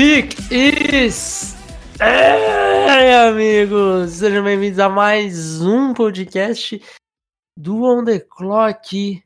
[0.00, 1.54] Pick is.
[2.00, 4.12] É, amigos!
[4.12, 6.80] Sejam bem-vindos a mais um podcast
[7.54, 9.22] do On The Clock.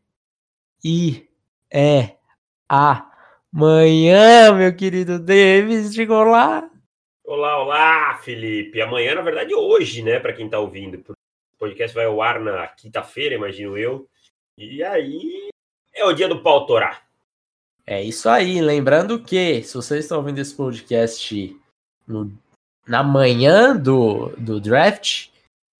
[0.84, 1.28] E
[1.72, 2.16] é
[2.68, 5.94] amanhã, meu querido Davis.
[5.94, 6.68] Chegou lá?
[7.24, 8.80] Olá, olá, Felipe.
[8.80, 11.04] Amanhã, na verdade, hoje, né, para quem tá ouvindo.
[11.08, 11.14] O
[11.56, 14.08] podcast vai ao ar na quinta-feira, imagino eu.
[14.58, 15.50] E aí
[15.94, 17.03] é o dia do pau torar.
[17.86, 18.60] É isso aí.
[18.60, 21.56] Lembrando que, se vocês estão ouvindo esse podcast
[22.06, 22.32] no,
[22.86, 25.28] na manhã do, do draft,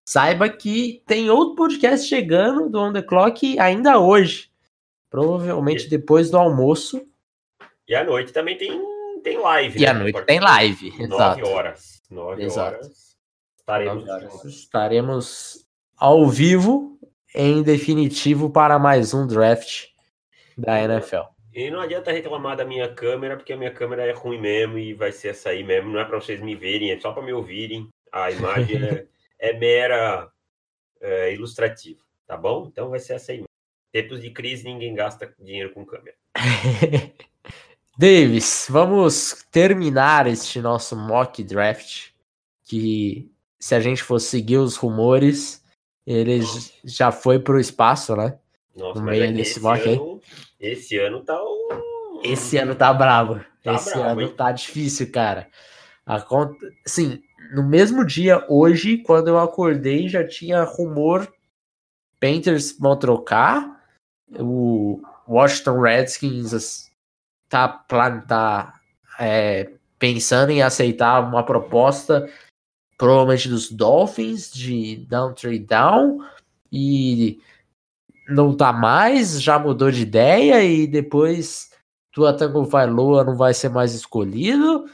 [0.07, 4.51] saiba que tem outro podcast chegando do On The Clock ainda hoje.
[5.11, 7.07] Provavelmente depois do almoço.
[7.89, 8.81] E à noite também tem,
[9.23, 9.79] tem live.
[9.79, 9.89] E né?
[9.89, 10.91] à noite tem live.
[10.91, 11.47] Nove Exato.
[11.47, 12.03] horas.
[12.11, 12.77] Nove Exato.
[12.77, 13.17] horas.
[13.59, 14.45] Estaremos horas.
[14.45, 16.99] Estaremos ao vivo,
[17.35, 19.87] em definitivo, para mais um draft
[20.59, 21.34] da NFL.
[21.55, 24.93] E não adianta reclamar da minha câmera, porque a minha câmera é ruim mesmo e
[24.93, 25.91] vai ser essa aí mesmo.
[25.93, 27.89] Não é para vocês me verem, é só para me ouvirem.
[28.11, 29.07] A imagem é,
[29.39, 30.29] é mera
[31.01, 32.67] é, ilustrativa, tá bom?
[32.71, 33.49] Então vai ser essa aí mesmo.
[33.93, 36.17] Tempos de crise, ninguém gasta dinheiro com câmera.
[37.97, 42.11] Davis, vamos terminar este nosso mock draft.
[42.65, 43.31] Que
[43.61, 45.63] se a gente for seguir os rumores,
[46.05, 48.37] ele j- já foi pro espaço, né?
[48.75, 49.97] Nossa, No meio é desse esse mock aí.
[50.61, 52.21] Esse ano tá um...
[52.23, 53.41] Esse ano tá brabo.
[53.63, 54.35] Tá Esse brabo, ano hein?
[54.37, 55.49] tá difícil, cara.
[56.07, 56.55] A conta,
[56.87, 61.33] assim, no mesmo dia, hoje, quando eu acordei, já tinha rumor.
[62.21, 63.83] Panthers vão trocar.
[64.39, 66.91] O Washington Redskins
[67.49, 68.81] tá, tá
[69.19, 72.29] é, pensando em aceitar uma proposta,
[72.97, 76.21] provavelmente dos Dolphins, de down trade down.
[76.73, 77.41] E
[78.29, 81.71] não tá mais, já mudou de ideia e depois
[82.13, 84.85] Tua Tango Vailoa não vai ser mais escolhido.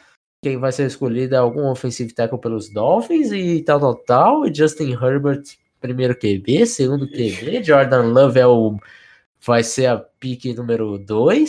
[0.43, 4.47] Quem vai ser escolhido é algum offensive tackle pelos Dolphins e tal, tal, tal.
[4.47, 5.43] E Justin Herbert,
[5.81, 7.63] primeiro QB, segundo QB.
[7.63, 8.77] Jordan Love é o,
[9.45, 11.43] vai ser a pique número 2.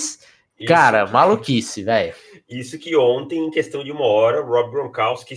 [0.60, 2.14] Isso Cara, que- maluquice, velho.
[2.50, 5.36] Isso que ontem, em questão de uma hora, o Rob Gronkowski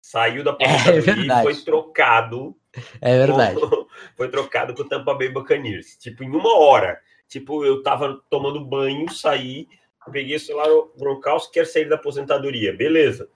[0.00, 2.56] saiu da É aposentadoria e foi trocado.
[3.02, 3.60] É verdade.
[3.60, 3.83] com-
[4.16, 5.96] foi trocado com o Tampa Bay Buccaneers.
[5.96, 7.00] Tipo, em uma hora.
[7.28, 9.66] Tipo, eu tava tomando banho, saí,
[10.12, 12.76] peguei o celular, o Gronkowski quer sair da aposentadoria.
[12.76, 13.28] Beleza.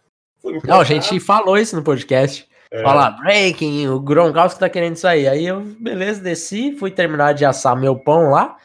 [0.64, 2.48] Não, a gente falou isso no podcast.
[2.70, 5.28] é, Fala, breaking, o Gronkowski tá querendo sair.
[5.28, 8.56] Aí eu, beleza, desci, fui terminar de assar meu pão lá.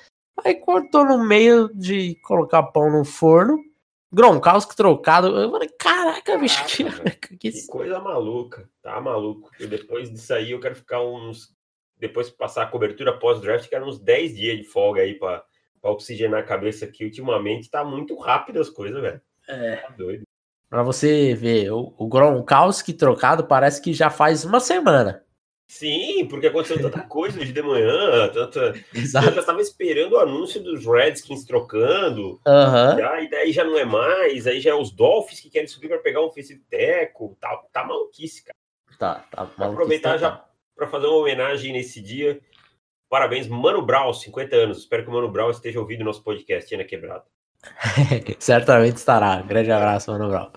[0.44, 3.58] Aí cortou no meio de colocar pão no forno.
[4.12, 5.28] Gronkowski trocado.
[5.28, 6.84] Eu falei, caraca, bicho, que,
[7.38, 9.50] que Que coisa maluca, tá maluco.
[9.60, 11.52] E depois disso aí, eu quero ficar uns.
[11.98, 15.44] Depois que passar a cobertura pós-draft, quero uns 10 dias de folga aí pra,
[15.82, 17.06] pra oxigenar a cabeça aqui.
[17.06, 19.22] Ultimamente tá muito rápido as coisas, velho.
[19.48, 19.78] É.
[19.78, 20.24] Tá doido.
[20.70, 25.24] Pra você ver, o, o Gronkowski trocado parece que já faz uma semana.
[25.68, 28.60] Sim, porque aconteceu tanta coisa hoje de manhã, tanta.
[28.94, 29.34] Eu Exato.
[29.34, 32.98] já estava esperando o anúncio dos Redskins trocando, Aham.
[32.98, 35.88] já, e daí já não é mais, aí já é os Dolphins que querem subir
[35.88, 38.56] para pegar um offensive tackle, tá, tá maluquice, cara.
[39.00, 39.44] Tá, tá.
[39.44, 40.53] Vou maluquice aproveitar já total.
[40.76, 42.40] Para fazer uma homenagem nesse dia.
[43.10, 44.78] Parabéns, Mano Brown, 50 anos.
[44.80, 47.24] Espero que o Mano Brown esteja ouvindo nosso podcast aí na quebrada.
[48.40, 49.42] Certamente estará.
[49.42, 50.52] Grande abraço, Mano Brown.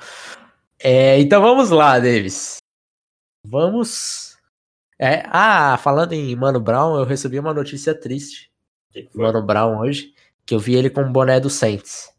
[0.78, 2.56] É, então vamos lá, Davis.
[3.44, 4.37] Vamos.
[4.99, 8.50] É, ah, falando em Mano Brown, eu recebi uma notícia triste?
[9.15, 10.15] Mano Brown hoje,
[10.47, 12.10] que eu vi ele com o boné do Saints.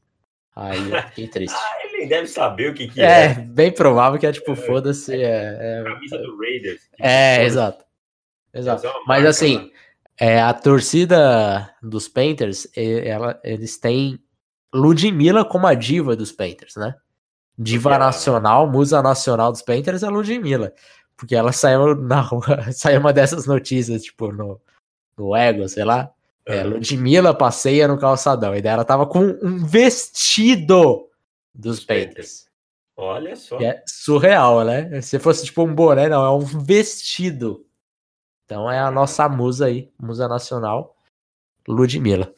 [0.55, 1.55] Aí eu fiquei triste.
[1.57, 3.33] Ah, ele nem deve saber o que, que É, é.
[3.33, 5.13] bem provável que é tipo, foda-se.
[5.13, 6.81] É, é, Camisa do Raiders.
[6.99, 7.86] é, exato.
[8.57, 8.85] Exato.
[8.87, 9.69] É Mas marca, assim, né?
[10.19, 14.19] é, a torcida dos Panthers, e- ela, eles têm
[14.73, 16.95] Ludmilla como a diva dos Panthers, né?
[17.57, 20.73] Diva ela- nacional, musa nacional dos Panthers é Ludmilla.
[21.15, 24.61] Porque ela saiu na rua, saiu uma dessas notícias, tipo, no,
[25.17, 26.11] no Ego, sei lá.
[26.45, 26.63] É.
[26.63, 28.55] Ludmilla passeia no calçadão.
[28.55, 31.07] E daí ela tava com um vestido
[31.53, 32.47] dos Dos Panthers.
[32.95, 33.59] Olha só.
[33.59, 35.01] É surreal, né?
[35.01, 37.65] Se fosse tipo um boné, não, é um vestido.
[38.47, 40.95] Então é a nossa musa aí, musa nacional,
[41.67, 42.33] Ludmilla.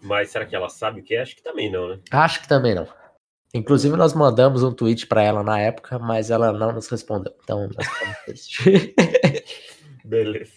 [0.00, 1.22] Mas será que ela sabe o que é?
[1.22, 1.98] Acho que também não, né?
[2.12, 2.86] Acho que também não.
[3.52, 7.32] Inclusive, nós mandamos um tweet pra ela na época, mas ela não nos respondeu.
[7.42, 8.94] Então, nós ficamos tristes.
[10.04, 10.52] Beleza.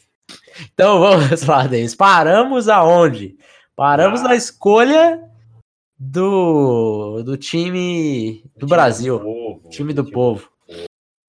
[0.73, 1.95] então vamos lá, Denis.
[1.95, 3.35] Paramos aonde?
[3.75, 4.25] Paramos Ah.
[4.29, 5.23] na escolha
[5.97, 9.19] do, do time do Time Brasil.
[9.19, 10.49] povo, time do time povo.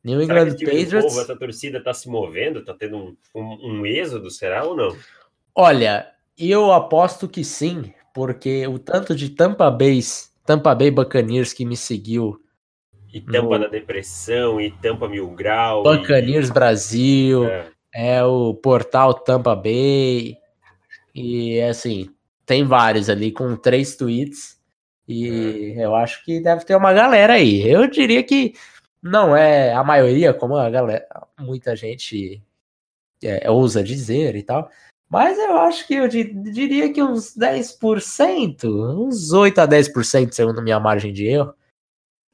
[0.09, 1.05] New England Patriots.
[1.05, 2.65] povo, essa torcida tá se movendo?
[2.65, 4.97] Tá tendo um, um, um êxodo, será ou não?
[5.55, 10.01] Olha, eu aposto que sim, porque o tanto de Tampa Bay,
[10.47, 12.41] Tampa Bay Buccaneers que me seguiu
[13.13, 13.65] E Tampa no...
[13.65, 15.83] da Depressão, e Tampa Mil Grau.
[15.83, 16.53] Buccaneers e...
[16.53, 17.67] Brasil, é.
[17.95, 18.25] é.
[18.25, 20.37] o portal Tampa Bay.
[21.15, 22.09] E assim,
[22.47, 24.59] tem vários ali com três tweets.
[25.07, 25.85] E é.
[25.85, 27.69] eu acho que deve ter uma galera aí.
[27.69, 28.55] Eu diria que
[29.03, 31.07] não é a maioria, como a galera,
[31.39, 32.43] muita gente
[33.23, 34.71] é, ousa dizer e tal.
[35.09, 40.79] Mas eu acho que eu diria que uns 10%, uns 8 a 10% segundo minha
[40.79, 41.55] margem de erro.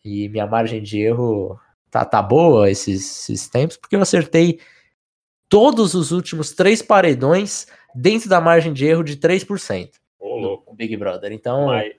[0.04, 1.58] E minha margem de erro
[1.90, 4.58] tá, tá boa esses, esses tempos, porque eu acertei
[5.48, 9.90] todos os últimos três paredões dentro da margem de erro de 3%.
[10.18, 10.74] Ô, louco.
[10.74, 11.32] Big Brother.
[11.32, 11.94] Então, Mas...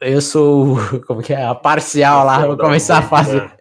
[0.00, 0.76] eu sou,
[1.06, 3.57] como que é, a parcial lá, vou começar a fazer.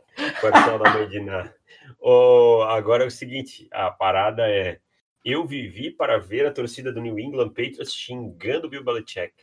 [0.79, 1.53] Da Medina.
[1.99, 4.79] Oh, agora é o seguinte, a parada é
[5.23, 9.33] eu vivi para ver a torcida do New England Patriots xingando o Bill Belichick.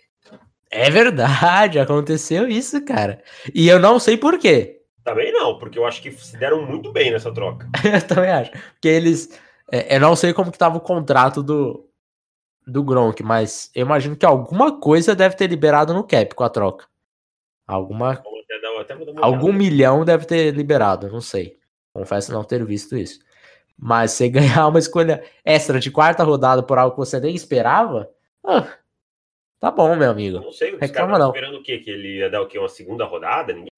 [0.70, 3.22] É verdade, aconteceu isso, cara.
[3.54, 4.80] E eu não sei por quê.
[5.04, 7.68] Também não, porque eu acho que se deram muito bem nessa troca.
[7.84, 8.50] eu também acho.
[8.50, 9.38] Porque eles.
[9.70, 11.86] É, eu não sei como que tava o contrato do,
[12.66, 16.48] do Gronk, mas eu imagino que alguma coisa deve ter liberado no cap com a
[16.48, 16.86] troca.
[17.66, 18.22] Alguma.
[19.20, 21.58] Algum milhão deve ter liberado, não sei.
[21.92, 23.20] Confesso não ter visto isso.
[23.78, 28.10] Mas você ganhar uma escolha extra de quarta rodada por algo que você nem esperava,
[28.44, 28.76] ah,
[29.58, 30.40] tá bom, meu amigo.
[30.40, 31.78] Não sei, Reclama caras esperando o quê?
[31.78, 32.58] Que ele ia dar o quê?
[32.58, 33.52] Uma segunda rodada?
[33.52, 33.70] Ninguém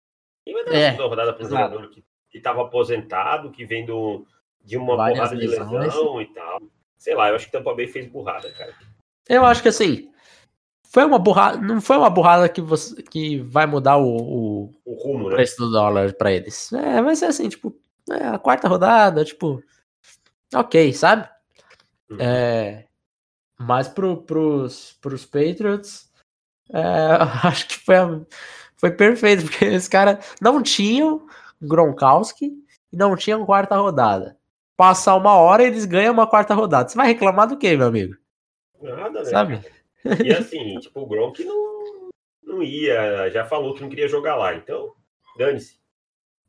[0.53, 4.27] vai dar é, uma segunda rodada para um jogador que estava aposentado, que vem do,
[4.65, 6.61] de uma Várias porrada de lesão e tal.
[6.97, 8.75] Sei lá, eu acho que Tampa Bay fez burrada, cara.
[9.29, 10.11] Eu acho que assim,
[10.91, 14.95] foi uma burrada, não foi uma burrada que você que vai mudar o, o, o
[14.95, 15.67] rumo, o preço né?
[15.67, 16.73] do dólar para eles.
[16.73, 17.75] É, vai ser assim, tipo,
[18.11, 19.63] é, a quarta rodada, tipo,
[20.55, 21.29] ok, sabe?
[22.11, 22.19] Uhum.
[22.21, 22.87] É,
[23.59, 26.11] mas pro, pros, pros Patriots,
[26.73, 26.83] é,
[27.47, 27.97] acho que foi,
[28.77, 31.27] foi perfeito, porque os caras não tinham
[31.61, 32.53] Gronkowski
[32.93, 34.37] e não tinham quarta rodada.
[34.77, 36.89] Passar uma hora eles ganham uma quarta rodada.
[36.89, 38.15] Você vai reclamar do quê, meu amigo?
[38.83, 39.25] Nada, né?
[39.25, 39.76] Sabe?
[40.25, 42.11] E assim, tipo, o Gronk não,
[42.43, 44.93] não ia, já falou que não queria jogar lá, então
[45.37, 45.79] dane-se.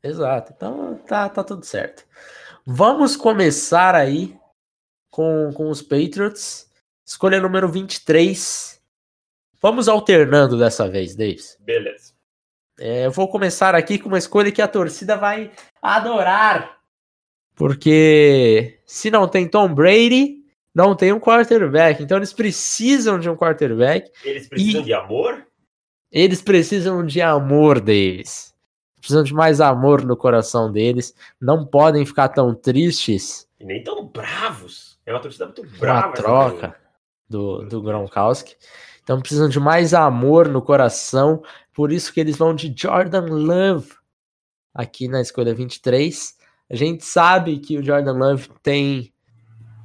[0.03, 2.05] Exato, então tá, tá tudo certo.
[2.65, 4.37] Vamos começar aí
[5.09, 6.69] com, com os Patriots.
[7.05, 8.81] Escolha número 23.
[9.61, 11.57] Vamos alternando dessa vez, Davis.
[11.61, 12.13] Beleza.
[12.79, 15.51] É, eu vou começar aqui com uma escolha que a torcida vai
[15.81, 16.77] adorar.
[17.55, 20.36] Porque se não tem Tom Brady,
[20.77, 22.03] não tem um quarterback.
[22.03, 24.11] Então eles precisam de um quarterback.
[24.23, 25.47] Eles precisam de amor?
[26.11, 28.55] Eles precisam de amor, Davis
[29.07, 33.47] precisam de mais amor no coração deles, não podem ficar tão tristes.
[33.57, 34.99] E nem tão bravos.
[35.05, 36.07] É uma torcida muito brava.
[36.07, 36.75] A troca
[37.29, 38.55] do, do Gronkowski.
[39.01, 41.41] Então precisam de mais amor no coração,
[41.73, 43.93] por isso que eles vão de Jordan Love
[44.73, 46.35] aqui na escolha 23.
[46.69, 49.13] A gente sabe que o Jordan Love tem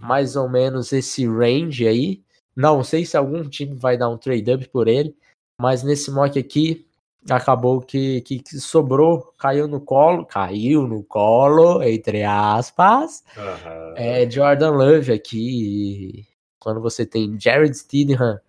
[0.03, 2.23] mais ou menos esse range aí.
[2.55, 5.17] Não sei se algum time vai dar um trade up por ele,
[5.59, 6.87] mas nesse mock aqui
[7.31, 13.95] acabou que, que, que, sobrou, caiu no colo, caiu no colo, entre aspas, uhum.
[13.97, 16.27] é Jordan Love aqui.
[16.59, 18.41] Quando você tem Jared Stidham,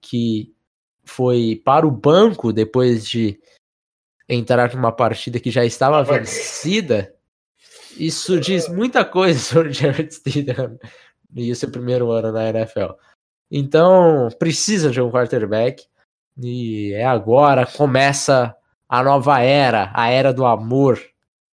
[0.00, 0.54] que
[1.04, 3.38] foi para o banco depois de
[4.28, 7.14] entrar numa partida que já estava vencida,
[8.06, 10.78] isso diz muita coisa sobre Jared Stidham
[11.34, 12.92] e o seu primeiro ano na NFL.
[13.50, 15.84] Então, precisa de um quarterback.
[16.42, 18.56] E é agora, começa
[18.88, 21.00] a nova era, a era do amor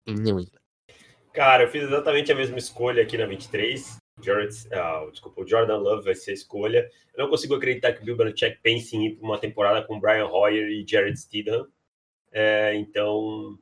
[0.07, 0.61] em New England.
[1.33, 3.99] Cara, eu fiz exatamente a mesma escolha aqui na 23.
[4.23, 6.88] Jared, uh, desculpa, o Jordan Love vai ser a escolha.
[7.15, 10.00] Eu não consigo acreditar que o Bill Belichick pense em ir para uma temporada com
[10.00, 11.67] Brian Hoyer e Jared Stidham.
[12.33, 13.59] É, então,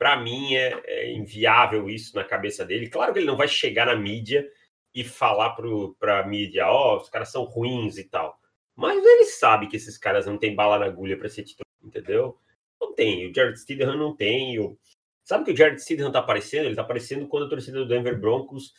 [0.00, 2.88] para mim, é, é, inviável isso na cabeça dele.
[2.88, 4.50] Claro que ele não vai chegar na mídia
[4.94, 5.54] e falar
[5.98, 8.40] para a mídia, ó, oh, os caras são ruins e tal.
[8.74, 12.38] Mas ele sabe que esses caras não tem bala na agulha para ser titular, entendeu?
[12.80, 13.30] Não tem.
[13.30, 14.58] O Jared Stidham não tem.
[14.58, 14.78] O...
[15.22, 16.64] Sabe que o Jared Stidham tá aparecendo?
[16.64, 18.72] Ele tá aparecendo quando a torcida do Denver Broncos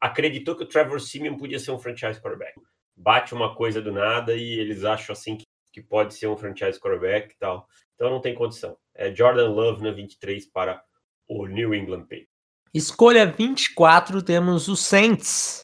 [0.00, 2.60] acreditou que o Trevor Simeon podia ser um franchise quarterback.
[2.96, 6.80] Bate uma coisa do nada e eles acham assim que, que pode ser um franchise
[6.80, 7.68] quarterback e tal.
[7.94, 8.76] Então não tem condição.
[8.96, 10.82] É Jordan Love na 23 para
[11.28, 12.28] o New England Patriots.
[12.72, 15.60] Escolha 24 temos o Saints.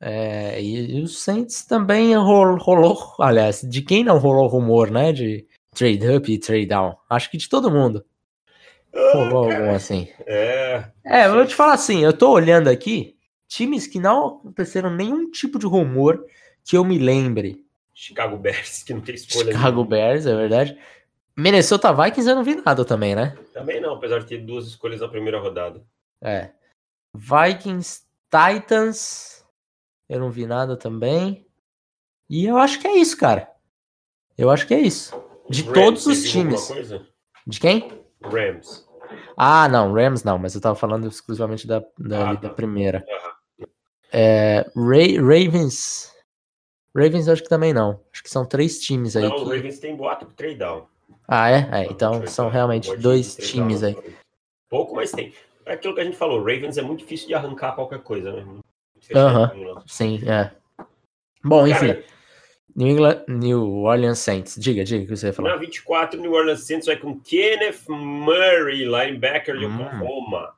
[0.00, 5.12] É, e, e o Saints também rolou, rolou, aliás, de quem não rolou rumor, né?
[5.12, 6.96] De trade up e trade down?
[7.08, 8.04] Acho que de todo mundo.
[8.94, 10.08] Ah, rolou algum assim.
[10.26, 10.84] É.
[11.04, 13.16] É, eu vou te falar assim, eu tô olhando aqui,
[13.48, 16.24] times que não aconteceram nenhum tipo de rumor
[16.64, 17.64] que eu me lembre.
[17.94, 19.52] Chicago Bears, que não tem escolha.
[19.52, 19.86] Chicago nenhuma.
[19.88, 20.78] Bears, é verdade.
[21.38, 23.36] Minnesota Vikings eu não vi nada também, né?
[23.54, 25.84] Também não, apesar de ter duas escolhas na primeira rodada.
[26.20, 26.50] É.
[27.14, 29.44] Vikings, Titans,
[30.08, 31.46] eu não vi nada também.
[32.28, 33.48] E eu acho que é isso, cara.
[34.36, 35.14] Eu acho que é isso.
[35.48, 36.68] De Rams, todos os times.
[37.46, 38.02] De quem?
[38.22, 38.86] Rams.
[39.36, 42.54] Ah, não, Rams não, mas eu tava falando exclusivamente da, da, Ah, da tá.
[42.54, 43.04] primeira.
[44.12, 46.12] É, Ra- Ravens.
[46.94, 48.00] Ravens eu acho que também não.
[48.12, 49.22] Acho que são três times aí.
[49.22, 50.86] Não, o que- Ravens tem boato pro trade down.
[51.28, 51.68] Ah, é?
[51.70, 53.94] É, então são realmente dois times aí.
[54.70, 55.34] Pouco, mas tem.
[55.66, 58.46] É aquilo que a gente falou, Ravens é muito difícil de arrancar qualquer coisa, né?
[59.14, 59.48] Aham.
[59.48, 59.84] Fechadinho lá.
[59.86, 60.50] Sim, é.
[61.44, 61.88] Bom, enfim.
[61.88, 62.04] Cara,
[62.74, 64.56] New, England, New Orleans Saints.
[64.58, 65.56] Diga, diga o que você ia na falar.
[65.56, 69.82] 24, New Orleans Saints vai com Kenneth Murray, linebacker de Hum.
[69.82, 70.54] Oklahoma.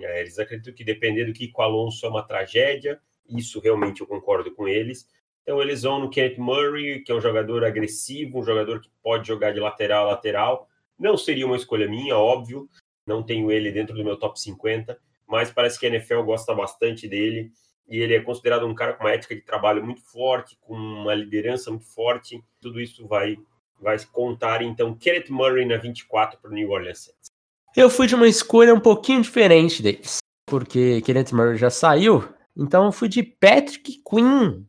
[0.00, 2.98] É, eles acreditam que depender do Kiko Alonso é uma tragédia.
[3.28, 5.06] Isso realmente eu concordo com eles.
[5.46, 9.28] Então eles vão no Kenneth Murray, que é um jogador agressivo, um jogador que pode
[9.28, 10.68] jogar de lateral a lateral.
[10.98, 12.68] Não seria uma escolha minha, óbvio.
[13.06, 17.06] Não tenho ele dentro do meu top 50, mas parece que a NFL gosta bastante
[17.06, 17.52] dele.
[17.88, 21.14] E ele é considerado um cara com uma ética de trabalho muito forte, com uma
[21.14, 22.42] liderança muito forte.
[22.60, 23.36] Tudo isso vai,
[23.80, 24.62] vai contar.
[24.62, 27.30] Então, Kenneth Murray na 24 para o New Orleans Saints.
[27.76, 30.18] Eu fui de uma escolha um pouquinho diferente deles.
[30.44, 32.28] Porque Kenneth Murray já saiu.
[32.56, 34.64] Então eu fui de Patrick Quinn.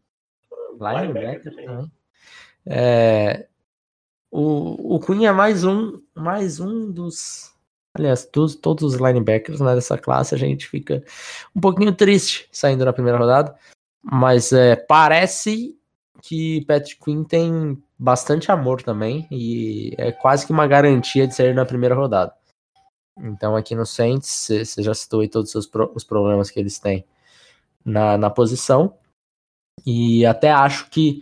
[0.79, 1.65] Linebacker também.
[1.65, 1.91] também.
[2.65, 3.48] É,
[4.29, 7.53] o, o Quinn é mais um, mais um dos.
[7.93, 11.03] Aliás, dos, todos os linebackers né, dessa classe, a gente fica
[11.55, 13.55] um pouquinho triste saindo na primeira rodada.
[14.03, 15.75] Mas é, parece
[16.22, 19.27] que Patrick Quinn tem bastante amor também.
[19.31, 22.34] E é quase que uma garantia de sair na primeira rodada.
[23.17, 26.77] Então aqui no Saints, você já citou aí todos os, pro- os problemas que eles
[26.77, 27.03] têm
[27.84, 28.93] na, na posição.
[29.86, 31.22] E até acho que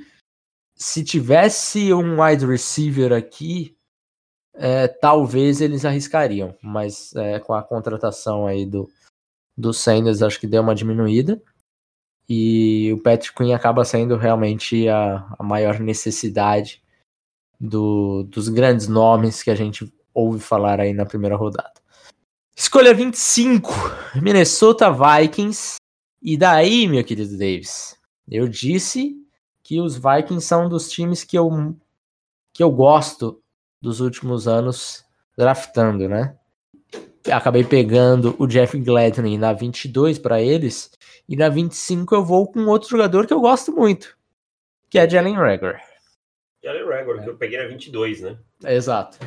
[0.76, 3.78] se tivesse um wide receiver aqui,
[4.54, 6.56] é, talvez eles arriscariam.
[6.62, 8.90] Mas é, com a contratação aí do,
[9.58, 11.42] do Sanders, acho que deu uma diminuída.
[12.28, 16.82] E o Patrick Quinn acaba sendo realmente a, a maior necessidade
[17.60, 21.74] do, dos grandes nomes que a gente ouve falar aí na primeira rodada.
[22.56, 23.70] Escolha 25,
[24.22, 25.76] Minnesota Vikings.
[26.22, 27.95] E daí, meu querido Davis,
[28.30, 29.16] eu disse
[29.64, 31.50] que os Vikings são dos times que eu,
[32.54, 33.42] que eu gosto
[33.82, 35.04] dos últimos anos
[35.38, 36.38] draftando, né?
[37.32, 40.92] Acabei pegando o Jeff Gladney na 22 para eles.
[41.28, 44.16] E na 25 eu vou com outro jogador que eu gosto muito,
[44.90, 45.82] que é Jalen Rager.
[46.64, 48.38] Jalen Rager, que eu peguei na 22, né?
[48.64, 49.18] Exato.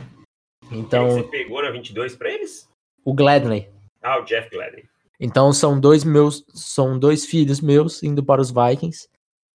[0.68, 2.68] Quem Então, que você pegou na 22 para eles?
[3.04, 3.68] o Gladney.
[4.02, 4.84] Ah, o Jeff Gladney.
[5.20, 9.08] Então são dois meus, são dois filhos meus indo para os Vikings.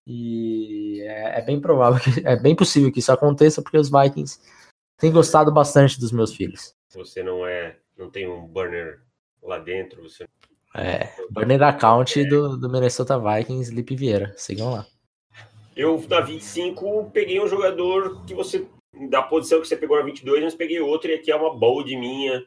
[0.07, 4.39] E é, é bem provável que é bem possível que isso aconteça porque os Vikings
[4.97, 6.73] têm gostado bastante dos meus filhos.
[6.95, 9.01] Você não é, não tem um burner
[9.43, 10.25] lá dentro, você
[10.75, 14.33] É, burner account do, do Minnesota Vikings, Lipe Vieira.
[14.37, 14.87] Sigam lá.
[15.75, 18.67] Eu, na 25, peguei um jogador que você,
[19.09, 21.95] da posição que você pegou na 22, mas peguei outro, e aqui é uma bold
[21.95, 22.45] minha,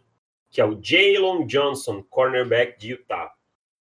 [0.52, 3.32] que é o Jalen Johnson, cornerback de Utah.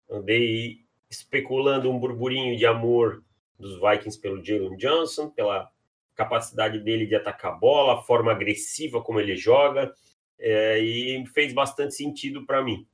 [0.10, 3.24] Andei especulando um burburinho de amor
[3.58, 5.72] dos Vikings pelo Jalen Johnson, pela
[6.14, 9.94] capacidade dele de atacar a bola, a forma agressiva como ele joga,
[10.38, 12.86] é, e fez bastante sentido para mim.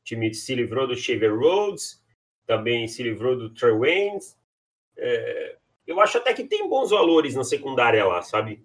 [0.00, 2.02] O time se livrou do Shaver Rhodes,
[2.44, 4.36] também se livrou do Trey Waynes,
[4.96, 5.56] é,
[5.86, 8.64] eu acho até que tem bons valores na secundária lá, sabe?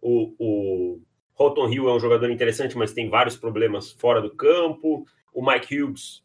[0.00, 1.02] O, o
[1.34, 5.04] Holton Hill é um jogador interessante, mas tem vários problemas fora do campo.
[5.32, 6.24] O Mike Hughes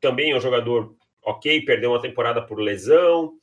[0.00, 3.34] também é um jogador ok, perdeu uma temporada por lesão.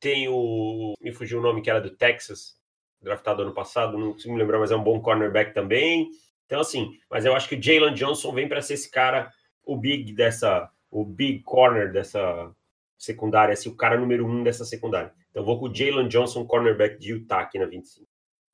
[0.00, 0.94] Tem o.
[1.00, 2.56] Me fugiu o nome que era do Texas,
[3.00, 6.10] draftado ano passado, não consigo me lembrar, mas é um bom cornerback também.
[6.46, 9.30] Então, assim, mas eu acho que o Jalen Johnson vem para ser esse cara,
[9.64, 10.70] o big dessa.
[10.90, 12.50] O big corner dessa
[12.96, 15.12] secundária, assim, o cara número um dessa secundária.
[15.30, 18.07] Então, vou com o Jalen Johnson, cornerback de Utah aqui na 25.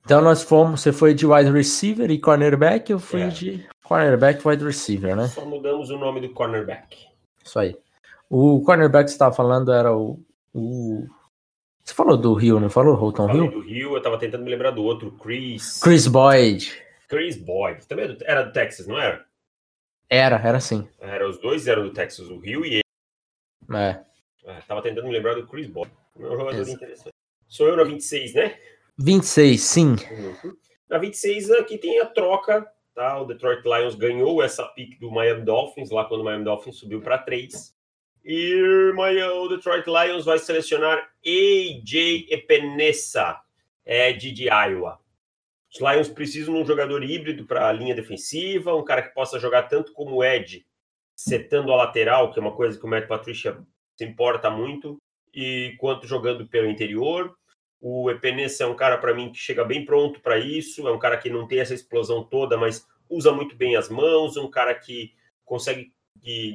[0.05, 3.27] Então nós fomos, você foi de wide receiver e cornerback, eu fui É.
[3.27, 5.27] de cornerback e wide receiver, né?
[5.27, 7.07] Só mudamos o nome do cornerback.
[7.43, 7.75] Isso aí.
[8.29, 10.19] O cornerback que você estava falando era o,
[10.53, 11.07] o-
[11.83, 12.95] Você falou do Rio, não falou?
[12.95, 13.51] Holton Hill?
[13.51, 15.79] do Rio, eu tava tentando me lembrar do outro, Chris.
[15.81, 16.71] Chris Boyd.
[17.07, 17.85] Chris Boyd.
[17.87, 19.23] Também é era do Texas, não era?
[20.09, 20.87] Era, era sim.
[20.99, 23.77] Era, os dois eram do Texas, o Rio e ele.
[23.79, 23.99] É.
[24.47, 25.91] Ah, tava tentando me lembrar do Chris Boyd.
[26.19, 27.13] É um jogador interessante.
[27.47, 28.55] Sou eu na 26, né?
[28.97, 29.95] 26, sim.
[30.11, 30.55] Uhum.
[30.89, 33.19] Na 26 aqui tem a troca, tá?
[33.19, 37.01] O Detroit Lions ganhou essa pick do Miami Dolphins, lá quando o Miami Dolphins subiu
[37.01, 37.75] para 3.
[38.23, 43.39] E o Detroit Lions vai selecionar AJ Epinesa,
[43.85, 44.99] é de, de Iowa.
[45.71, 49.37] Os Lions precisam de um jogador híbrido para a linha defensiva, um cara que possa
[49.37, 50.65] jogar tanto como Ed,
[51.15, 53.57] setando a lateral, que é uma coisa que o Matt Patricia
[53.95, 54.97] se importa muito,
[55.33, 57.35] e quanto jogando pelo interior.
[57.87, 60.97] O Epenesa é um cara para mim que chega bem pronto para isso, é um
[60.97, 64.73] cara que não tem essa explosão toda, mas usa muito bem as mãos, um cara
[64.73, 65.13] que
[65.45, 65.93] consegue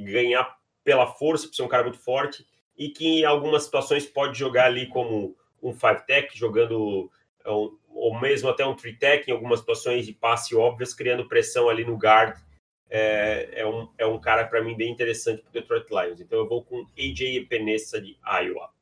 [0.02, 2.44] ganhar pela força, por ser um cara muito forte,
[2.76, 7.08] e que em algumas situações pode jogar ali como um five tech, jogando
[7.44, 11.84] ou mesmo até um three tech em algumas situações de passe óbvias, criando pressão ali
[11.84, 12.36] no guard.
[12.90, 16.20] É, é um, é um cara para mim bem interessante para o Detroit Lions.
[16.20, 18.79] Então eu vou com AJ Epenesa de Iowa.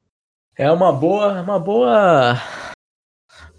[0.58, 2.34] É uma boa, uma boa,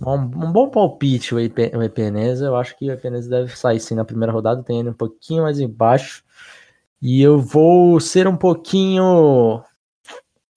[0.06, 2.48] um, um bom palpite o Epenesa.
[2.48, 5.44] Eu acho que o Epenesa deve sair sim na primeira rodada, tem ele um pouquinho
[5.44, 6.26] mais embaixo.
[7.02, 9.64] E eu vou ser um pouquinho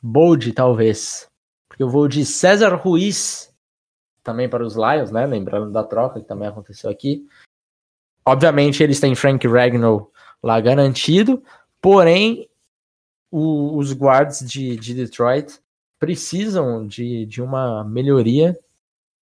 [0.02, 1.28] bold, talvez.
[1.68, 3.54] Porque eu vou de César Ruiz,
[4.24, 5.24] também para os Lions, né?
[5.24, 7.24] Lembrando da troca que também aconteceu aqui.
[8.26, 10.10] Obviamente eles têm Frank Ragnall
[10.42, 11.40] lá garantido,
[11.80, 12.50] porém
[13.30, 15.61] o, os guards de, de Detroit
[16.02, 18.58] precisam de, de uma melhoria,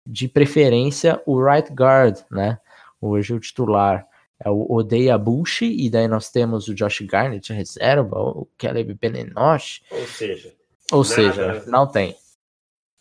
[0.07, 2.59] de preferência o right guard, né?
[2.99, 4.09] Hoje o titular
[4.43, 9.83] é o Odeia Bush, e daí nós temos o Josh Garnett reserva, o Caleb Benenosh.
[9.91, 10.55] Ou seja,
[10.91, 12.17] ou seja, não tem.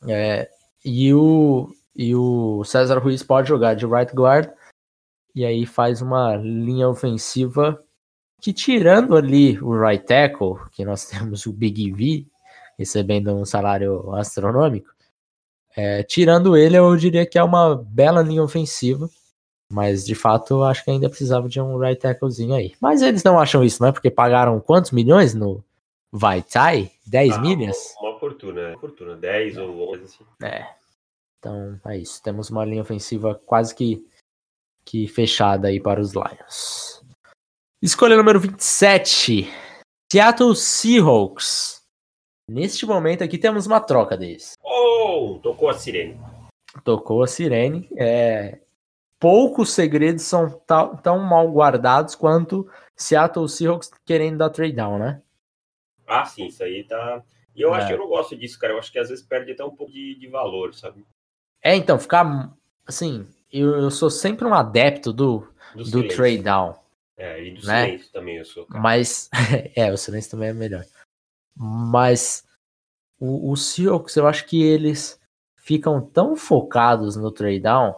[0.05, 0.49] É,
[0.83, 4.49] e, o, e o César Ruiz pode jogar de right guard,
[5.33, 7.81] e aí faz uma linha ofensiva
[8.41, 12.27] que tirando ali o right tackle, que nós temos o Big V,
[12.79, 14.89] recebendo um salário astronômico.
[15.75, 19.09] É, tirando ele, eu diria que é uma bela linha ofensiva.
[19.71, 22.73] Mas de fato, acho que ainda precisava de um right tacklezinho aí.
[22.81, 23.91] Mas eles não acham isso, não é?
[23.91, 25.63] Porque pagaram quantos milhões no
[26.11, 26.91] Vaitai?
[27.05, 27.77] 10 ah, milhas?
[27.99, 29.15] Uma, uma fortuna, uma fortuna.
[29.15, 29.61] 10 é.
[29.61, 30.23] ou 11 assim.
[30.41, 30.67] É.
[31.37, 32.23] Então é isso.
[32.23, 34.03] Temos uma linha ofensiva quase que,
[34.83, 37.03] que fechada aí para os Lions.
[37.81, 39.47] Escolha número 27.
[40.11, 41.78] Seattle Seahawks.
[42.49, 44.57] Neste momento aqui temos uma troca deles.
[44.63, 46.19] Oh, tocou a sirene.
[46.83, 47.87] Tocou a sirene.
[47.95, 48.57] É,
[49.19, 55.21] poucos segredos são tão, tão mal guardados quanto Seattle Seahawks querendo dar trade down, né?
[56.07, 57.23] Ah, sim, isso aí tá.
[57.55, 57.77] E eu é.
[57.77, 58.73] acho que eu não gosto disso, cara.
[58.73, 61.05] Eu acho que às vezes perde até um pouco de, de valor, sabe?
[61.61, 62.51] É, então, ficar.
[62.87, 66.73] Assim, eu, eu sou sempre um adepto do, do, do trade down.
[67.15, 67.85] É, e do né?
[67.85, 68.65] silêncio também eu sou.
[68.65, 68.81] Cara.
[68.81, 69.29] Mas,
[69.75, 70.83] é, o silêncio também é melhor.
[71.59, 72.45] Mas
[73.19, 75.19] o, o Seahawks, eu acho que eles
[75.57, 77.95] ficam tão focados no trade down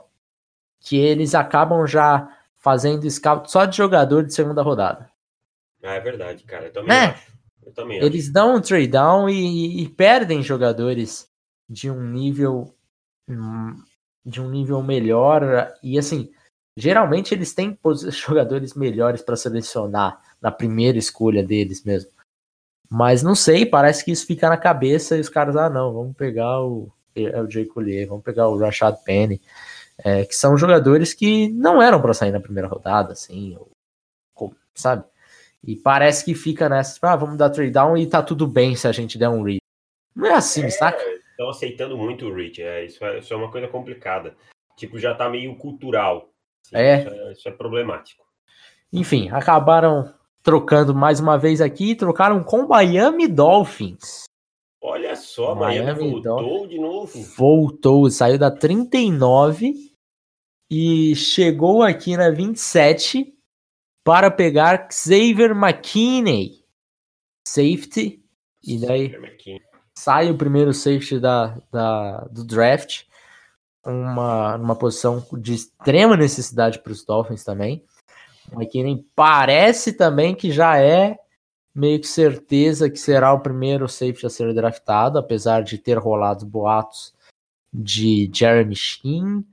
[0.79, 5.09] que eles acabam já fazendo scout só de jogador de segunda rodada.
[5.83, 6.65] Ah, é verdade, cara.
[6.65, 7.05] Eu também é.
[7.05, 7.31] acho.
[7.63, 8.33] Eu também eles acho.
[8.33, 11.29] dão um trade down e, e, perdem jogadores
[11.69, 12.75] de um nível
[13.29, 13.79] hum,
[14.25, 16.31] de um nível melhor e assim
[16.75, 17.77] geralmente eles têm
[18.09, 22.11] jogadores melhores para selecionar na primeira escolha deles mesmo.
[22.93, 26.13] Mas não sei, parece que isso fica na cabeça e os caras, ah, não, vamos
[26.13, 29.39] pegar o, o Jay Collier, vamos pegar o Rashad Penny,
[29.97, 33.57] é, que são jogadores que não eram para sair na primeira rodada, assim,
[34.35, 35.05] ou, sabe?
[35.63, 38.75] E parece que fica nessa, tipo, ah, vamos dar trade down e tá tudo bem
[38.75, 39.61] se a gente der um read.
[40.13, 41.01] Não é assim, é, saca?
[41.29, 44.35] Estão aceitando muito o reach, é, isso, é, isso é uma coisa complicada.
[44.75, 46.29] Tipo, já tá meio cultural.
[46.65, 46.99] Assim, é.
[46.99, 47.31] Isso, é.
[47.31, 48.25] Isso é problemático.
[48.91, 54.23] Enfim, acabaram trocando mais uma vez aqui, trocaram com Miami Dolphins.
[54.81, 57.23] Olha só, Miami, Miami voltou de novo.
[57.37, 59.91] Voltou, saiu da 39
[60.69, 63.31] e chegou aqui na 27
[64.03, 66.61] para pegar Xavier McKinney.
[67.47, 68.23] Safety.
[68.63, 69.11] E daí
[69.97, 73.03] sai o primeiro safety da, da, do draft.
[73.85, 77.83] Uma, uma posição de extrema necessidade para os Dolphins também.
[78.53, 81.17] McKinnon parece também que já é
[81.73, 86.45] meio que certeza que será o primeiro safety a ser draftado, apesar de ter rolado
[86.45, 87.13] boatos
[87.73, 89.45] de Jeremy Sheen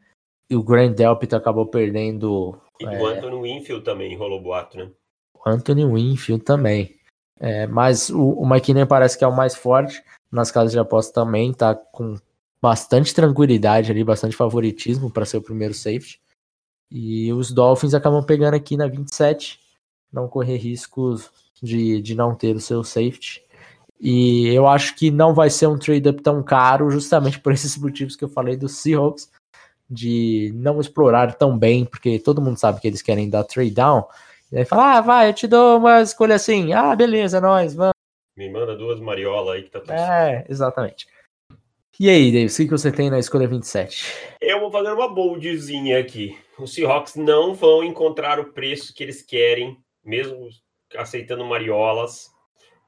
[0.50, 2.58] e o Grant Delpit acabou perdendo.
[2.80, 4.90] E é, o Anthony Winfield também rolou boato, né?
[5.34, 6.96] O Anthony Winfield também.
[7.38, 10.02] É, mas o, o McKinnon parece que é o mais forte.
[10.30, 12.16] Nas casas de aposta também tá com
[12.60, 16.20] bastante tranquilidade ali, bastante favoritismo para ser o primeiro safety.
[16.90, 19.60] E os Dolphins acabam pegando aqui na 27,
[20.12, 21.30] não correr riscos
[21.62, 23.42] de, de não ter o seu safety.
[24.00, 28.16] E eu acho que não vai ser um trade-up tão caro, justamente por esses motivos
[28.16, 29.30] que eu falei dos Seahawks,
[29.90, 34.04] de não explorar tão bem, porque todo mundo sabe que eles querem dar trade down.
[34.50, 36.72] E aí fala, ah, vai, eu te dou uma escolha assim.
[36.72, 37.92] Ah, beleza, nós, vamos.
[38.36, 41.06] Me manda duas mariolas aí que tá tudo É, exatamente.
[41.98, 44.36] E aí, Davis, o que você tem na escolha 27?
[44.40, 46.38] Eu vou fazer uma boldzinha aqui.
[46.58, 50.48] Os Seahawks não vão encontrar o preço que eles querem, mesmo
[50.96, 52.30] aceitando mariolas,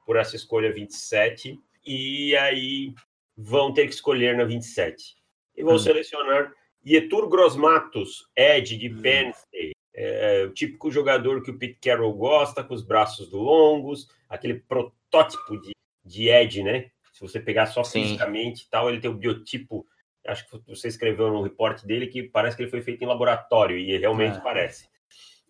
[0.05, 1.57] por essa escolha 27.
[1.85, 2.93] E aí
[3.37, 5.15] vão ter que escolher na 27.
[5.55, 5.79] E vão hum.
[5.79, 6.53] selecionar
[6.85, 9.01] Yetur Grosmatos, Ed de hum.
[9.01, 9.75] Penn State.
[9.93, 15.59] É, o típico jogador que o Pete Carroll gosta, com os braços longos, aquele protótipo
[15.59, 15.71] de,
[16.03, 16.89] de Ed, né?
[17.11, 18.03] Se você pegar só Sim.
[18.03, 19.85] fisicamente e tal, ele tem o biotipo.
[20.27, 23.77] Acho que você escreveu no reporte dele que parece que ele foi feito em laboratório,
[23.77, 24.41] e realmente é.
[24.41, 24.87] parece.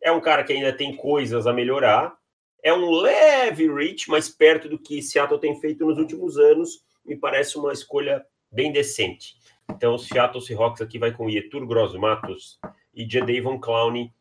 [0.02, 2.16] É um cara que ainda tem coisas a melhorar.
[2.64, 6.84] É um leve reach, mais perto do que Seattle tem feito nos últimos anos.
[7.06, 9.36] Me parece uma escolha bem decente.
[9.70, 12.60] Então, o Seattle Seahawks aqui vai com Yetur Gross Matos
[12.94, 14.12] e Jadavon Clowney.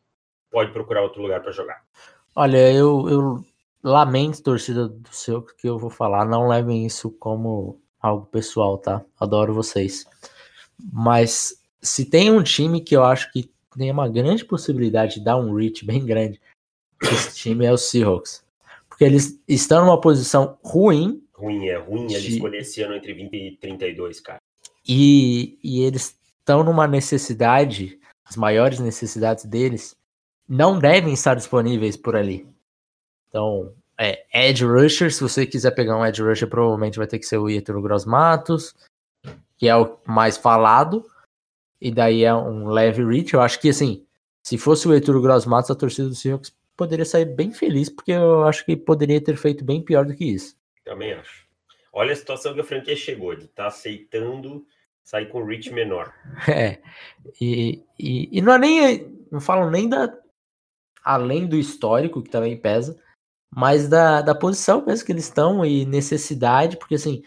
[0.49, 1.83] Pode procurar outro lugar para jogar.
[2.35, 3.45] Olha, eu, eu
[3.83, 6.25] lamento, torcida do seu, que eu vou falar.
[6.25, 9.03] Não levem isso como algo pessoal, tá?
[9.19, 10.05] Adoro vocês.
[10.91, 15.37] Mas se tem um time que eu acho que tem uma grande possibilidade de dar
[15.37, 16.39] um reach bem grande,
[17.01, 18.43] esse time é o Seahawks.
[18.87, 21.23] Porque eles estão numa posição ruim.
[21.33, 22.15] Ruim, é ruim de...
[22.15, 24.39] ele escolher esse ano entre 20 e 32, cara.
[24.87, 29.95] E, e eles estão numa necessidade, as maiores necessidades deles
[30.47, 32.45] não devem estar disponíveis por ali.
[33.29, 37.25] Então, é, Edge Rusher, se você quiser pegar um Edge Rusher, provavelmente vai ter que
[37.25, 38.75] ser o Ítalo Gross Matos,
[39.61, 41.05] que é o mais falado,
[41.79, 43.35] e daí é um leve reach.
[43.35, 44.03] Eu acho que, assim,
[44.43, 48.11] se fosse o Ítalo Gross Matos, a torcida do Seahawks poderia sair bem feliz, porque
[48.11, 50.57] eu acho que poderia ter feito bem pior do que isso.
[50.83, 51.45] Também acho.
[51.93, 54.65] Olha a situação que a franquia chegou, de estar tá aceitando
[55.03, 56.11] sair com reach menor.
[56.49, 56.81] É,
[57.39, 60.11] e, e, e não é nem, não falo nem da,
[61.03, 62.99] além do histórico, que também pesa,
[63.55, 67.21] mas da, da posição mesmo que eles estão e necessidade, porque assim,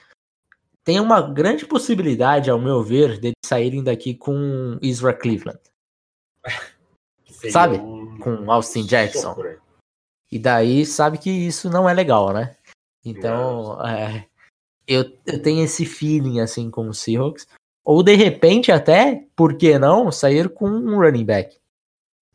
[0.84, 5.60] tem uma grande possibilidade, ao meu ver, deles saírem daqui com Israel Cleveland.
[7.50, 7.78] sabe?
[7.78, 8.18] Um...
[8.18, 9.34] Com Austin Jackson.
[10.30, 12.56] E daí sabe que isso não é legal, né?
[13.04, 14.26] Então, é,
[14.86, 17.46] eu, eu tenho esse feeling assim com o Seahawks.
[17.84, 21.58] Ou de repente até, por que não, sair com um running back?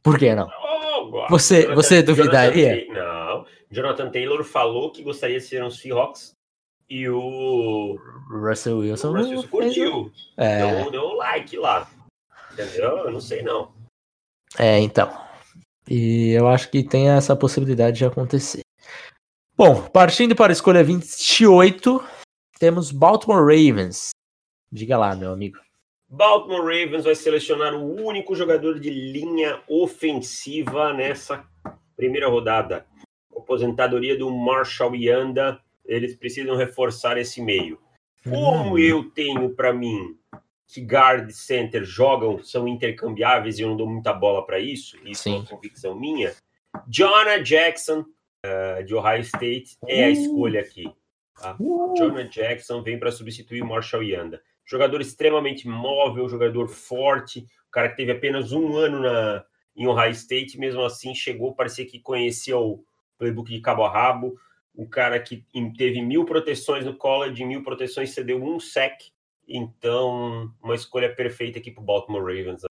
[0.02, 0.48] Por que não?
[0.48, 2.86] Oh, você, Jonathan, você duvidaria?
[2.86, 3.46] Jonathan, não.
[3.72, 6.36] Jonathan Taylor falou que gostaria de ser um Seahawks
[6.90, 8.00] e o
[8.30, 10.12] Russell Wilson, o Russell Wilson curtiu.
[10.36, 10.82] É.
[10.82, 11.90] Deu, deu um like lá.
[12.52, 12.98] Entendeu?
[12.98, 13.72] Eu não sei não.
[14.58, 15.12] É, então.
[15.88, 18.62] E eu acho que tem essa possibilidade de acontecer.
[19.56, 22.04] Bom, partindo para a escolha 28,
[22.60, 24.10] temos Baltimore Ravens.
[24.72, 25.58] Diga lá, meu amigo.
[26.08, 31.46] Baltimore Ravens vai selecionar o único jogador de linha ofensiva nessa
[31.96, 32.86] primeira rodada.
[33.36, 35.60] Aposentadoria do Marshall Yanda.
[35.86, 37.80] Eles precisam reforçar esse meio.
[38.24, 38.78] Como hum.
[38.78, 40.18] eu tenho para mim
[40.68, 45.24] que guard center jogam, são intercambiáveis e eu não dou muita bola para isso, isso
[45.24, 45.34] Sim.
[45.34, 46.36] é uma convicção minha.
[46.88, 48.06] Jonah Jackson,
[48.46, 50.94] uh, de Ohio State, é a escolha aqui.
[51.36, 51.56] Tá?
[51.60, 51.96] Uh.
[51.98, 54.42] Jonah Jackson vem para substituir Marshall Yanda.
[54.64, 59.44] Jogador extremamente móvel, jogador forte, o cara que teve apenas um ano na,
[59.76, 62.84] em Ohio State, mesmo assim chegou, parecia que conhecia o
[63.18, 64.36] playbook de cabo a rabo.
[64.76, 65.46] O cara que
[65.78, 68.94] teve mil proteções no college, mil proteções, cedeu um sec.
[69.48, 72.62] Então, uma escolha perfeita aqui para o Baltimore Ravens.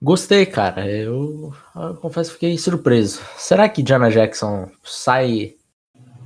[0.00, 0.86] Gostei, cara.
[0.86, 3.22] Eu, eu, confesso que fiquei surpreso.
[3.36, 5.56] Será que Jana Jackson sai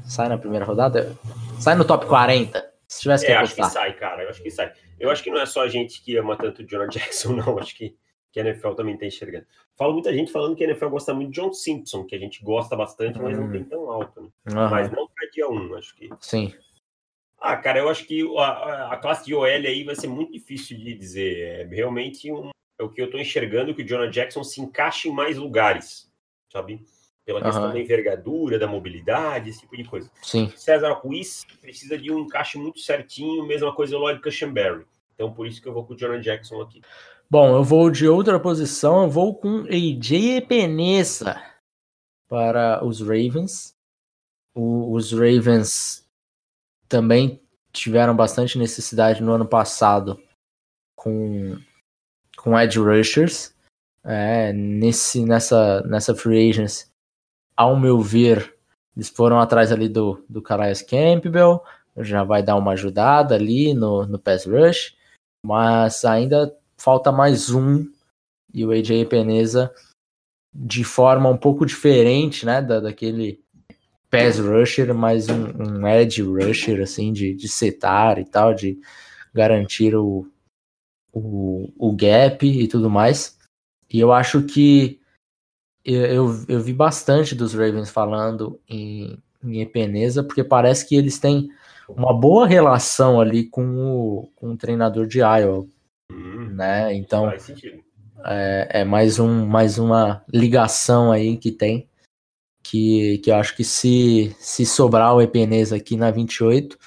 [0.02, 1.16] sai na primeira rodada?
[1.60, 2.68] Sai no top 40?
[2.88, 3.66] Se tivesse que é, apostar.
[3.66, 4.22] acho que sai, cara.
[4.24, 4.72] Eu acho que sai.
[4.98, 7.58] Eu acho que não é só a gente que ama tanto o Jonah Jackson, não.
[7.58, 7.94] Acho que,
[8.32, 9.46] que a NFL também está enxergando.
[9.78, 12.42] Fala muita gente falando que a NFL gosta muito de John Simpson, que a gente
[12.42, 13.42] gosta bastante, mas hum.
[13.42, 14.20] não tem tão alto.
[14.20, 14.28] Né?
[14.48, 14.68] Uhum.
[14.68, 15.08] Mas não
[15.40, 16.08] dia 1, acho que.
[16.20, 16.54] Sim.
[17.38, 20.76] Ah, cara, eu acho que a, a classe de OL aí vai ser muito difícil
[20.76, 21.60] de dizer.
[21.60, 25.08] É realmente um, é o que eu estou enxergando que o Jonah Jackson se encaixa
[25.08, 26.10] em mais lugares,
[26.52, 26.84] sabe?
[27.24, 27.72] pela questão uhum.
[27.72, 30.10] da envergadura, da mobilidade, esse tipo de coisa.
[30.22, 30.52] Sim.
[30.56, 34.84] César Ruiz precisa de um encaixe muito certinho, mesma coisa o Lloyd Cushenberry.
[35.14, 36.80] Então, por isso que eu vou com o Jonah Jackson aqui.
[37.30, 41.40] Bom, eu vou de outra posição, eu vou com AJ Epenesa
[42.28, 43.76] para os Ravens.
[44.54, 46.06] O, os Ravens
[46.88, 47.40] também
[47.72, 50.20] tiveram bastante necessidade no ano passado
[50.96, 51.56] com,
[52.36, 53.54] com edge rushers.
[54.02, 56.90] É, nesse, nessa, nessa free agency
[57.60, 58.56] ao meu ver,
[58.96, 61.62] eles foram atrás ali do, do Calais Campbell,
[61.98, 64.96] já vai dar uma ajudada ali no, no pass rush,
[65.44, 67.86] mas ainda falta mais um,
[68.54, 69.70] e o AJ Peneza
[70.54, 73.44] de forma um pouco diferente, né, da, daquele
[74.10, 78.78] pass rusher, mas um, um edge rusher, assim, de, de setar e tal, de
[79.32, 80.26] garantir o,
[81.12, 83.38] o, o gap e tudo mais.
[83.88, 85.00] E eu acho que
[85.84, 91.18] eu, eu, eu vi bastante dos Ravens falando em, em Epeneza, porque parece que eles
[91.18, 91.48] têm
[91.88, 95.66] uma boa relação ali com o, com o treinador de Iowa,
[96.10, 96.94] hum, né?
[96.94, 97.32] Então
[98.24, 101.88] é, é, mais, um, mais uma ligação aí que tem,
[102.70, 106.78] que, que eu acho que se, se sobrar o Epeneza aqui na 28,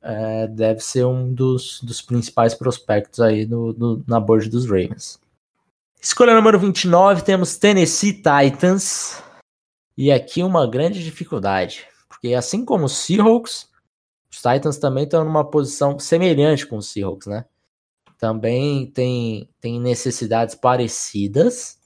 [0.00, 5.20] é, deve ser um dos, dos principais prospectos aí no, na board dos Ravens.
[6.00, 9.20] Escolha número 29, temos Tennessee Titans.
[9.96, 13.68] E aqui uma grande dificuldade, porque assim como os Seahawks,
[14.30, 17.44] os Titans também estão numa posição semelhante com os Seahawks, né?
[18.16, 21.80] Também tem, tem necessidades parecidas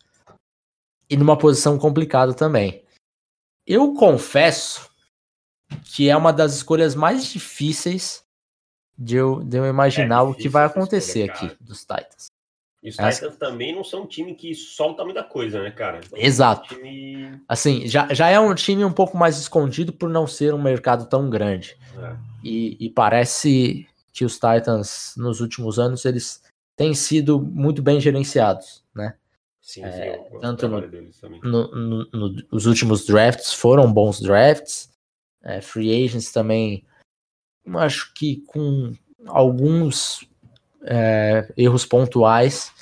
[1.09, 2.83] e numa posição complicada também.
[3.67, 4.91] Eu confesso
[5.85, 8.25] que é uma das escolhas mais difíceis
[8.99, 12.27] de eu, de eu imaginar é o que vai acontecer escolha, aqui dos Titans.
[12.83, 12.97] E os.
[12.97, 16.01] Titans também não são um time que solta muita coisa, né, cara?
[16.15, 16.75] Exato.
[16.75, 17.41] Um time...
[17.49, 21.07] Assim, já, já é um time um pouco mais escondido por não ser um mercado
[21.07, 21.77] tão grande.
[21.97, 22.17] É.
[22.43, 26.43] E, e, parece que os Titans, nos últimos anos, eles
[26.77, 29.15] têm sido muito bem gerenciados, né?
[29.63, 34.91] Sim, é, tanto no, no, no, no, os últimos drafts foram bons drafts,
[35.41, 36.85] é, free agents também,
[37.77, 38.93] acho que com
[39.29, 40.29] alguns
[40.83, 42.73] é, erros pontuais,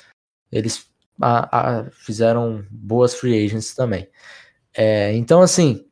[0.51, 0.89] eles
[1.21, 4.09] a, a, fizeram boas free agents também.
[4.73, 5.85] É, então, assim,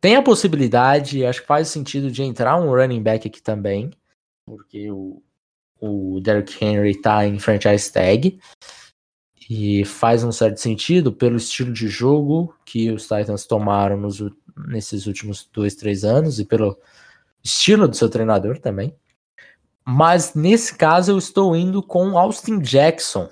[0.00, 3.92] tem a possibilidade, acho que faz sentido de entrar um running back aqui também,
[4.44, 5.22] porque o,
[5.80, 8.40] o Derrick Henry tá em franchise tag.
[9.48, 14.22] E faz um certo sentido pelo estilo de jogo que os Titans tomaram nos,
[14.68, 16.78] nesses últimos dois, três anos e pelo
[17.42, 18.94] estilo do seu treinador também.
[19.84, 23.28] Mas nesse caso eu estou indo com Austin Jackson,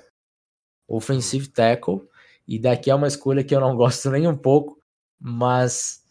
[0.88, 2.00] offensive tackle,
[2.46, 4.78] e daqui é uma escolha que eu não gosto nem um pouco,
[5.18, 6.04] mas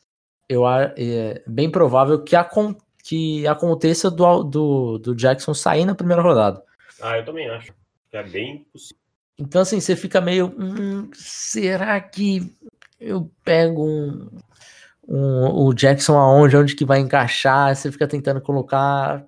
[0.48, 6.22] eu é bem provável que, acon que aconteça do, do, do Jackson sair na primeira
[6.22, 6.64] rodada.
[7.02, 7.74] Ah, eu também acho.
[8.12, 8.98] É bem possível.
[9.40, 10.54] Então, assim, você fica meio.
[10.60, 12.54] Hum, será que
[13.00, 14.30] eu pego um,
[15.08, 16.58] um, o Jackson aonde?
[16.58, 17.74] Onde que vai encaixar?
[17.74, 19.26] Você fica tentando colocar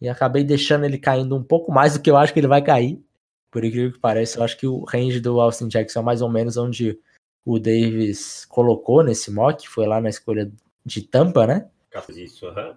[0.00, 2.62] e acabei deixando ele caindo um pouco mais do que eu acho que ele vai
[2.62, 3.02] cair.
[3.50, 6.30] Por incrível que pareça, eu acho que o range do Austin Jackson é mais ou
[6.30, 6.98] menos onde
[7.44, 10.52] o Davis colocou nesse mock, foi lá na escolha
[10.84, 11.68] de Tampa, né?
[12.10, 12.74] Isso, uhum.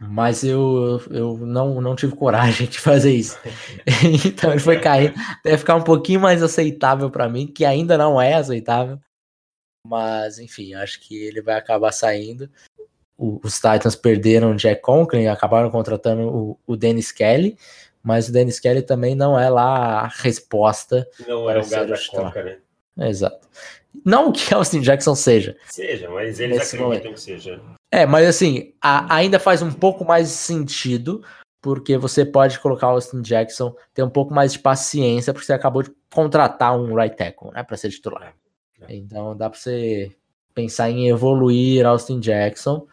[0.00, 3.38] Mas eu, eu não, não tive coragem de fazer isso.
[4.26, 8.20] então ele foi cair deve ficar um pouquinho mais aceitável para mim, que ainda não
[8.20, 8.98] é aceitável.
[9.86, 12.50] Mas, enfim, acho que ele vai acabar saindo
[13.20, 17.56] os Titans perderam o Jack Conklin acabaram contratando o, o Dennis Kelly,
[18.02, 21.06] mas o Dennis Kelly também não é lá a resposta.
[21.28, 22.58] Não é o gato da coca, né?
[23.08, 23.46] Exato.
[24.04, 25.56] Não que Austin Jackson seja.
[25.66, 27.12] Seja, mas eles acreditam momento.
[27.12, 27.60] que seja.
[27.92, 31.24] É, mas assim, a, ainda faz um pouco mais sentido,
[31.60, 35.52] porque você pode colocar o Austin Jackson, ter um pouco mais de paciência, porque você
[35.52, 38.34] acabou de contratar um right tackle, né, para ser titular.
[38.82, 38.94] É.
[38.94, 40.14] Então dá para você
[40.54, 42.86] pensar em evoluir Austin Jackson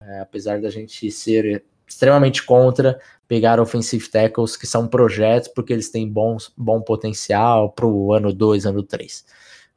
[0.00, 5.90] é, apesar da gente ser extremamente contra pegar offensive tackles que são projetos porque eles
[5.90, 9.24] têm bons, bom potencial para o ano 2, ano 3.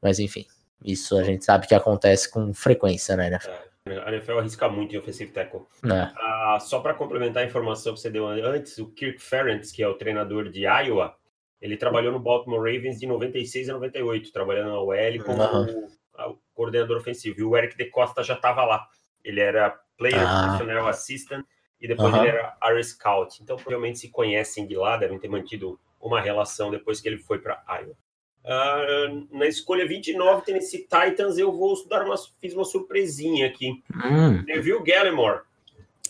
[0.02, 0.46] Mas enfim,
[0.84, 3.30] isso a gente sabe que acontece com frequência, né?
[3.34, 5.62] É, a NFL arrisca muito em offensive tackle.
[5.86, 6.12] É.
[6.16, 9.88] Ah, só para complementar a informação que você deu antes, o Kirk Ferentz, que é
[9.88, 11.16] o treinador de Iowa,
[11.60, 15.90] ele trabalhou no Baltimore Ravens de 96 a 98, trabalhando na OL como uhum.
[16.18, 17.40] o, o coordenador ofensivo.
[17.40, 18.88] E o Eric De Costa já estava lá.
[19.24, 20.50] Ele era player, ah.
[20.50, 21.46] personnel assistant,
[21.80, 23.42] e depois ele era Air Scout.
[23.42, 27.40] Então, provavelmente se conhecem de lá, devem ter mantido uma relação depois que ele foi
[27.40, 27.96] para Iowa.
[28.44, 33.84] Uh, na escolha 29, Tennessee Titans, eu vou dar uma, fiz uma surpresinha aqui.
[33.94, 34.44] Hum.
[34.46, 35.42] Neville Gallimore,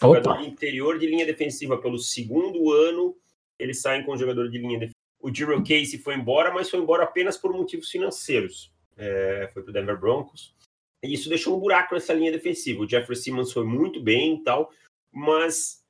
[0.01, 3.15] jogador interior de linha defensiva pelo segundo ano,
[3.59, 4.95] eles saem com jogador de linha defensiva.
[5.21, 8.71] O Jiro Casey foi embora, mas foi embora apenas por motivos financeiros.
[8.97, 10.55] É, foi para o Denver Broncos.
[11.03, 12.81] E isso deixou um buraco nessa linha defensiva.
[12.81, 14.71] O Jeffrey Simmons foi muito bem e tal,
[15.11, 15.83] mas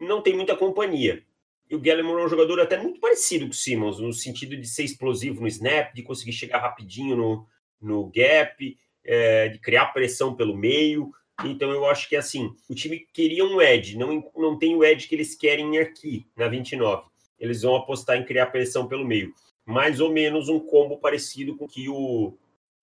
[0.00, 1.24] não tem muita companhia.
[1.70, 4.66] E o Gallimore é um jogador até muito parecido com o Simmons, no sentido de
[4.66, 7.46] ser explosivo no snap, de conseguir chegar rapidinho no,
[7.80, 11.12] no gap, é, de criar pressão pelo meio.
[11.44, 15.06] Então eu acho que assim, o time queria um edge, não, não tem o edge
[15.06, 17.06] que eles querem aqui na 29.
[17.38, 19.32] Eles vão apostar em criar pressão pelo meio.
[19.64, 22.36] Mais ou menos um combo parecido com que o,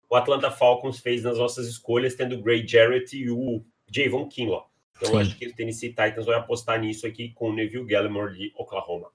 [0.10, 4.69] o Atlanta Falcons fez nas nossas escolhas, tendo o Gray Jarrett e o Javon Kinlaw.
[4.97, 5.17] Então Sim.
[5.19, 9.10] acho que o Tennessee Titans vai apostar nisso aqui com o Neville Gallimore de Oklahoma.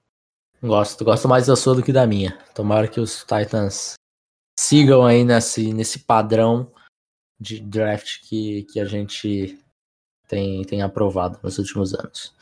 [0.61, 2.37] Gosto, gosto mais da sua do que da minha.
[2.53, 3.95] Tomara que os Titans
[4.59, 6.71] sigam aí nesse, nesse padrão
[7.39, 9.57] de draft que, que a gente
[10.27, 12.33] tem, tem aprovado nos últimos anos.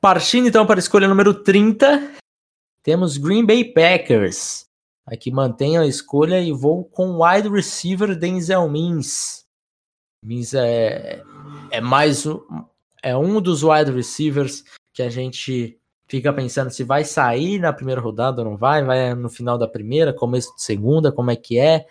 [0.00, 2.14] Partindo então para a escolha número 30,
[2.82, 4.64] temos Green Bay Packers.
[5.06, 9.44] Aqui mantenho a escolha e vou com wide receiver Denzel Mims.
[10.24, 11.22] Mims é,
[11.70, 12.40] é mais um,
[13.02, 18.00] é um dos wide receivers que a gente fica pensando se vai sair na primeira
[18.00, 21.58] rodada ou não vai, vai no final da primeira, começo de segunda, como é que
[21.58, 21.86] é.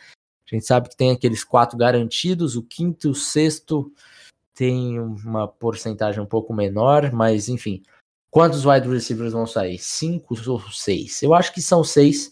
[0.52, 3.92] A gente sabe que tem aqueles quatro garantidos, o quinto e o sexto
[4.54, 7.82] tem uma porcentagem um pouco menor, mas enfim.
[8.30, 9.80] Quantos wide receivers vão sair?
[9.80, 11.24] Cinco ou seis?
[11.24, 12.32] Eu acho que são seis,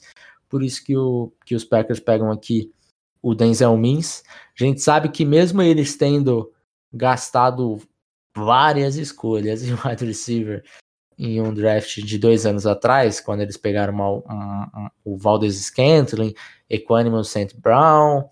[0.50, 2.72] por isso que, o, que os Packers pegam aqui
[3.22, 4.24] o Denzel Mims.
[4.60, 6.52] A gente sabe que mesmo eles tendo
[6.94, 7.80] gastado
[8.38, 10.64] várias escolhas em wide receiver
[11.18, 15.56] em um draft de dois anos atrás, quando eles pegaram uma, um, um, o Valdez
[15.56, 16.34] Scantling,
[16.70, 17.60] Equanimus St.
[17.60, 18.30] Brown,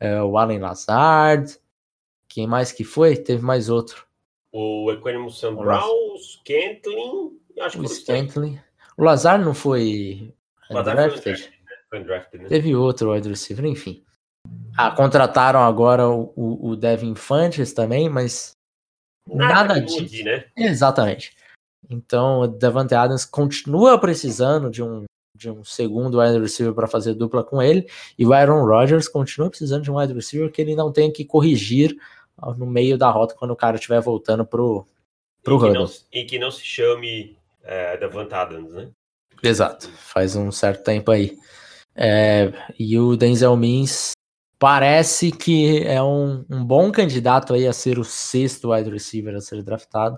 [0.00, 1.58] uh, o Allen Lazard,
[2.26, 3.16] quem mais que foi?
[3.16, 4.06] Teve mais outro.
[4.50, 5.54] O Equanimus St.
[5.54, 8.58] Brown, o Scantling, acho que o Scantling.
[8.96, 10.34] O Lazard não foi
[10.70, 11.52] undrafted?
[11.90, 12.48] Foi undrafted, né?
[12.48, 14.02] Teve outro wide receiver, enfim.
[14.76, 18.56] Ah, contrataram agora o, o, o Devin Fantes também, mas
[19.26, 20.24] nada, nada disso.
[20.24, 20.44] né?
[20.56, 21.36] Exatamente.
[21.88, 25.04] Então, o Devante Adams continua precisando de um,
[25.36, 29.50] de um segundo wide receiver para fazer dupla com ele, e o Aaron Rodgers continua
[29.50, 31.96] precisando de um wide receiver que ele não tenha que corrigir
[32.56, 34.86] no meio da rota quando o cara estiver voltando pro,
[35.42, 38.88] pro e, que não, e que não se chame é, Devante Adams, né?
[39.42, 41.36] Exato, faz um certo tempo aí.
[41.94, 44.12] É, e o Denzel Mims
[44.62, 49.40] parece que é um, um bom candidato aí a ser o sexto wide receiver a
[49.40, 50.16] ser draftado.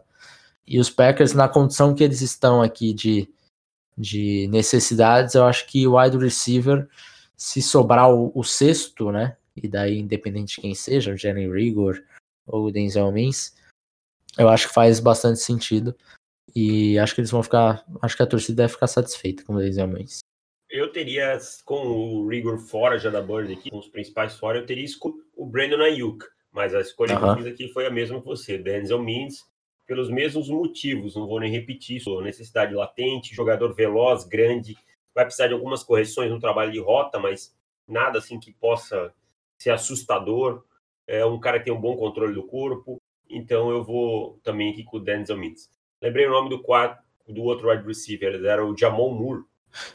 [0.66, 3.26] E os Packers, na condição que eles estão aqui de,
[3.96, 6.87] de necessidades, eu acho que o wide receiver,
[7.35, 9.35] se sobrar o, o sexto, né?
[9.57, 12.02] E daí, independente de quem seja, o Jalen Rigor
[12.46, 13.54] ou o Denzel Mims,
[14.37, 15.96] eu acho que faz bastante sentido.
[16.54, 17.83] E acho que eles vão ficar.
[18.02, 20.18] Acho que a torcida deve ficar satisfeita com o Denzel Mims.
[20.74, 24.66] Eu teria, com o Rigor fora já da Bird aqui, com os principais fora, eu
[24.66, 24.84] teria
[25.37, 26.26] o Brandon Ayuk.
[26.50, 28.58] Mas a escolha que eu fiz aqui foi a mesma que você.
[28.58, 29.48] Denzel Mims
[29.87, 34.76] pelos mesmos motivos, não vou nem repetir isso, necessidade latente, jogador veloz, grande,
[35.14, 37.54] vai precisar de algumas correções no trabalho de rota, mas
[37.87, 39.14] nada assim que possa
[39.56, 40.64] ser assustador.
[41.06, 44.82] É um cara que tem um bom controle do corpo, então eu vou também aqui
[44.82, 45.70] com o Denzel Mims.
[46.02, 49.44] Lembrei o nome do quadro do outro wide receiver, era o Jamon Moore.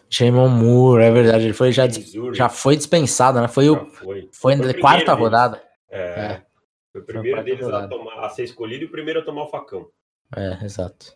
[0.10, 1.88] Jamon Moore, é verdade, ele foi já,
[2.34, 3.48] já foi dispensado, né?
[3.48, 5.62] Foi o foi, foi, na quarta rodada.
[5.90, 6.46] É, é.
[6.92, 9.50] Foi o primeiro deles a, tomar, a, ser escolhido e o primeiro a tomar o
[9.50, 9.90] facão.
[10.36, 11.14] É, exato.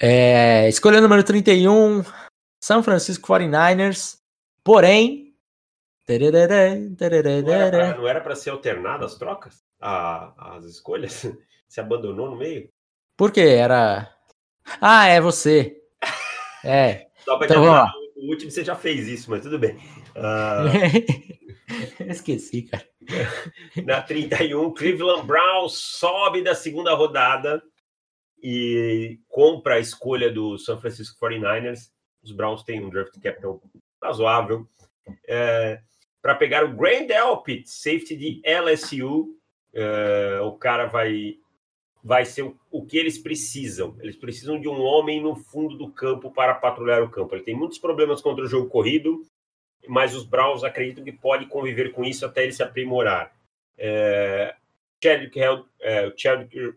[0.00, 2.02] É, escolha número 31,
[2.62, 4.18] São Francisco 49ers.
[4.62, 5.34] Porém.
[7.96, 9.62] Não era para ser alternada as trocas?
[9.80, 11.26] A, as escolhas?
[11.68, 12.68] Se abandonou no meio?
[13.16, 13.40] Por quê?
[13.40, 14.10] Era.
[14.80, 15.80] Ah, é você.
[16.66, 17.08] É.
[17.24, 17.92] Só pra então, vamos lá.
[18.16, 19.76] O último você já fez isso, mas tudo bem.
[20.16, 21.44] Uh...
[22.08, 22.86] Esqueci, cara.
[23.84, 27.62] Na 31, Cleveland Browns sobe da segunda rodada
[28.42, 31.90] e compra a escolha do San Francisco 49ers.
[32.22, 33.62] Os Browns têm um draft capital
[34.02, 34.66] razoável.
[35.28, 35.80] É,
[36.20, 39.36] para pegar o Grand Elpit, safety de LSU.
[39.74, 41.34] É, o cara vai,
[42.04, 43.96] vai ser o, o que eles precisam.
[44.00, 47.34] Eles precisam de um homem no fundo do campo para patrulhar o campo.
[47.34, 49.26] Ele tem muitos problemas contra o jogo corrido
[49.88, 53.32] mas os Browns acreditam que pode conviver com isso até ele se aprimorar.
[53.76, 54.54] É,
[55.02, 55.40] Chadwick,
[55.80, 56.74] é, Chadwick,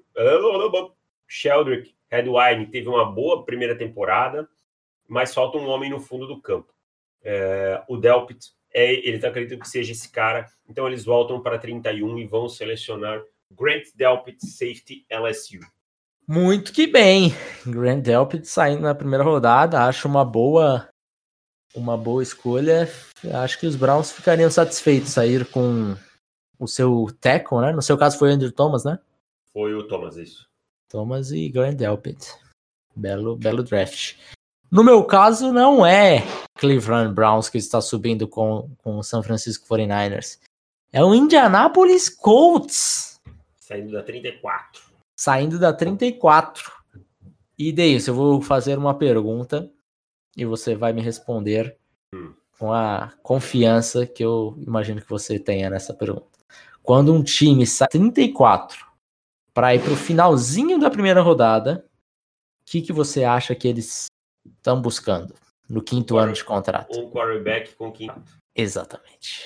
[1.28, 4.48] Sheldrick Redwine teve uma boa primeira temporada,
[5.08, 6.74] mas falta um homem no fundo do campo.
[7.24, 12.18] É, o Delpit, é, eles acreditam que seja esse cara, então eles voltam para 31
[12.20, 13.22] e vão selecionar
[13.52, 15.60] Grant Delpit, safety LSU.
[16.28, 17.34] Muito que bem.
[17.66, 20.90] Grant Delpit saindo na primeira rodada, acho uma boa
[21.76, 22.90] uma boa escolha.
[23.44, 25.96] Acho que os Browns ficariam satisfeitos sair com
[26.60, 27.72] o seu tackle, né?
[27.72, 29.00] No seu caso foi o Andrew Thomas, né?
[29.54, 30.48] Foi o Thomas, isso.
[30.90, 32.34] Thomas e Grant Delpit.
[32.96, 34.16] Belo, belo draft.
[34.72, 36.24] No meu caso, não é
[36.58, 40.40] Cleveland Browns que está subindo com, com o San Francisco 49ers.
[40.92, 43.17] É o Indianapolis Colts.
[43.68, 44.82] Saindo da 34.
[45.20, 46.72] Saindo da 34.
[47.58, 49.70] E Deus, eu vou fazer uma pergunta
[50.38, 51.78] e você vai me responder
[52.16, 52.34] hum.
[52.58, 56.40] com a confiança que eu imagino que você tenha nessa pergunta.
[56.82, 58.86] Quando um time sai 34
[59.54, 61.86] para ir para o finalzinho da primeira rodada,
[62.62, 64.06] o que, que você acha que eles
[64.46, 65.36] estão buscando
[65.70, 66.98] no quinto um ano de contrato?
[66.98, 68.24] Um quarterback com quinto.
[68.56, 69.44] Exatamente.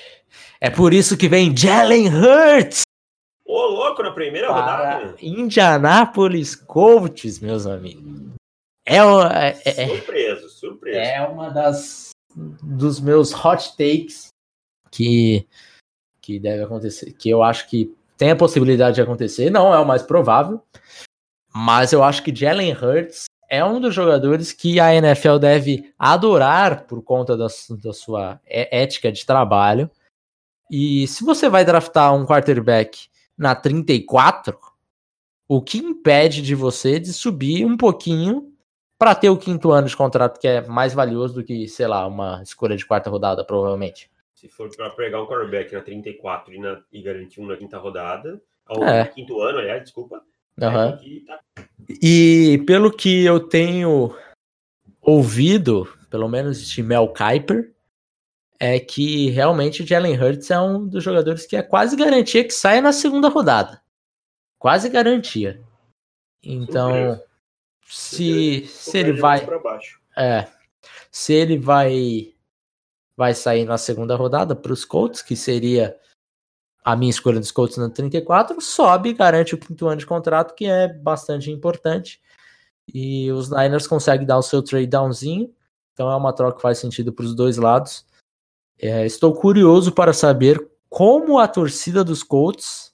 [0.60, 2.84] É por isso que vem Jalen Hurts.
[3.52, 5.16] Ô, louco, na primeira para rodada.
[5.22, 8.32] Indianapolis Colts, meus amigos.
[8.86, 10.00] É, é, é,
[10.48, 10.98] surpresa.
[10.98, 12.12] É uma das
[12.64, 14.30] dos meus hot takes
[14.90, 15.46] que
[16.22, 19.86] que deve acontecer, que eu acho que tem a possibilidade de acontecer, não é o
[19.86, 20.62] mais provável,
[21.54, 26.86] mas eu acho que Jalen Hurts é um dos jogadores que a NFL deve adorar
[26.86, 27.48] por conta da,
[27.84, 29.92] da sua ética de trabalho.
[30.70, 33.11] E se você vai draftar um quarterback
[33.42, 34.58] na 34,
[35.48, 38.54] o que impede de você de subir um pouquinho
[39.00, 42.06] para ter o quinto ano de contrato que é mais valioso do que, sei lá,
[42.06, 44.12] uma escolha de quarta rodada, provavelmente?
[44.36, 47.80] Se for para pegar um quarterback na 34 e, na, e garantir um na quinta
[47.80, 49.06] rodada, ao é.
[49.08, 50.22] quinto ano, aliás, desculpa.
[50.62, 51.26] Uhum.
[51.26, 51.40] tá...
[52.02, 54.16] E pelo que eu tenho
[55.02, 57.74] ouvido, pelo menos de Mel Kiper,
[58.64, 62.54] é que realmente o Jalen Hurts é um dos jogadores que é quase garantia que
[62.54, 63.82] saia na segunda rodada.
[64.60, 65.60] Quase garantia.
[66.44, 67.20] Então,
[67.84, 69.48] se, se ele vai.
[70.16, 70.48] É.
[71.10, 72.36] Se ele vai.
[73.18, 75.98] Vai sair na segunda rodada para os Colts, que seria
[76.86, 80.66] a minha escolha dos Colts na 34, sobe garante o quinto ano de contrato, que
[80.66, 82.22] é bastante importante.
[82.94, 85.52] E os Niners conseguem dar o seu trade downzinho.
[85.94, 88.06] Então é uma troca que faz sentido para os dois lados.
[88.78, 92.94] É, estou curioso para saber como a torcida dos Colts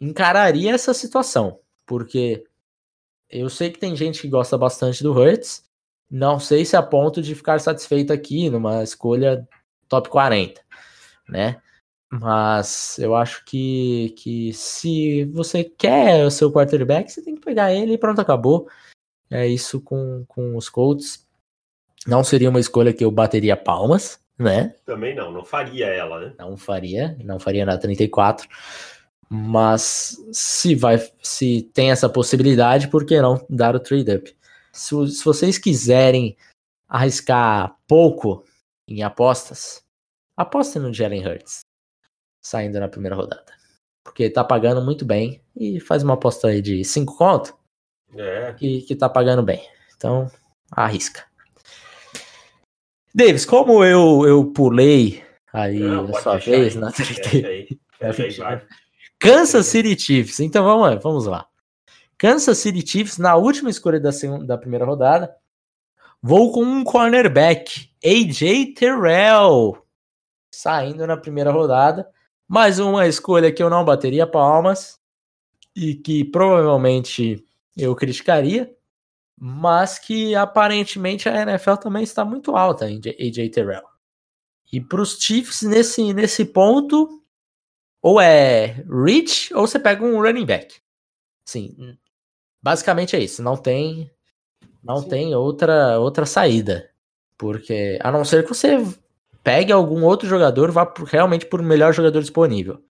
[0.00, 1.60] encararia essa situação.
[1.86, 2.44] Porque
[3.28, 5.64] eu sei que tem gente que gosta bastante do Hurts.
[6.10, 9.48] Não sei se a ponto de ficar satisfeito aqui numa escolha
[9.88, 10.60] top 40,
[11.28, 11.60] né?
[12.10, 17.72] Mas eu acho que, que se você quer o seu quarterback, você tem que pegar
[17.72, 18.68] ele e pronto, acabou.
[19.30, 21.26] É isso com, com os Colts.
[22.06, 24.74] Não seria uma escolha que eu bateria palmas, né?
[24.84, 26.34] Também não, não faria ela, né?
[26.38, 28.48] Não faria, não faria na 34.
[29.28, 34.36] Mas se vai, se tem essa possibilidade, por que não dar o trade up?
[34.72, 36.36] Se, se vocês quiserem
[36.86, 38.44] arriscar pouco
[38.86, 39.82] em apostas,
[40.36, 41.60] apostem no Jalen Hurts
[42.42, 43.52] saindo na primeira rodada.
[44.04, 47.56] Porque tá pagando muito bem e faz uma aposta aí de 5 conto
[48.14, 48.52] é.
[48.52, 49.66] que, que tá pagando bem.
[49.96, 50.30] Então,
[50.70, 51.24] arrisca.
[53.14, 56.80] Davis, como eu, eu pulei aí Não, a sua vez aí.
[56.80, 56.90] na
[59.18, 60.40] Kansas City Chiefs.
[60.40, 61.46] Então vamos lá, vamos lá.
[62.18, 65.34] Kansas City Chiefs, na última escolha da, segunda, da primeira rodada,
[66.22, 69.76] vou com um cornerback, AJ Terrell,
[70.50, 72.08] saindo na primeira rodada.
[72.48, 74.98] Mais uma escolha que eu não bateria palmas
[75.74, 77.44] e que provavelmente
[77.76, 78.70] eu criticaria,
[79.44, 83.82] mas que aparentemente a NFL também está muito alta em AJ Terrell.
[84.72, 87.20] E para os Chiefs, nesse, nesse ponto,
[88.00, 90.80] ou é reach ou você pega um running back.
[91.44, 91.98] Sim,
[92.62, 93.42] basicamente é isso.
[93.42, 94.08] Não tem,
[94.80, 95.08] não Sim.
[95.08, 96.88] tem outra, outra saída.
[97.36, 98.78] Porque, a não ser que você
[99.42, 102.80] pegue algum outro jogador, vá por, realmente por melhor jogador disponível.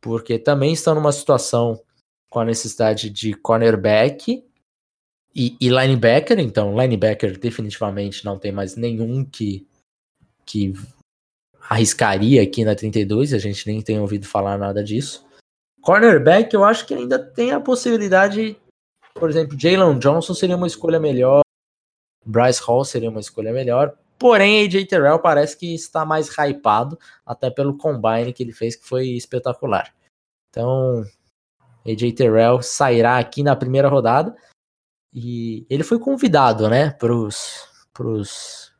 [0.00, 1.78] Porque também estão numa situação
[2.30, 4.42] com a necessidade de cornerback
[5.34, 9.66] e, e linebacker, então linebacker definitivamente não tem mais nenhum que,
[10.44, 10.72] que
[11.68, 15.26] arriscaria aqui na 32, a gente nem tem ouvido falar nada disso.
[15.80, 18.56] Cornerback, eu acho que ainda tem a possibilidade,
[19.14, 21.42] por exemplo, Jalen Johnson seria uma escolha melhor,
[22.24, 27.50] Bryce Hall seria uma escolha melhor, Porém, AJ Terrell parece que está mais hypado, até
[27.50, 29.92] pelo combine que ele fez, que foi espetacular.
[30.48, 31.04] Então,
[31.84, 34.32] AJ Terrell sairá aqui na primeira rodada.
[35.12, 38.72] E ele foi convidado, né, para os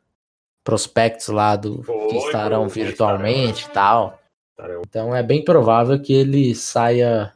[0.63, 4.19] prospectos lá do foi, que estarão foi, virtualmente e tal.
[4.87, 7.33] Então é bem provável que ele saia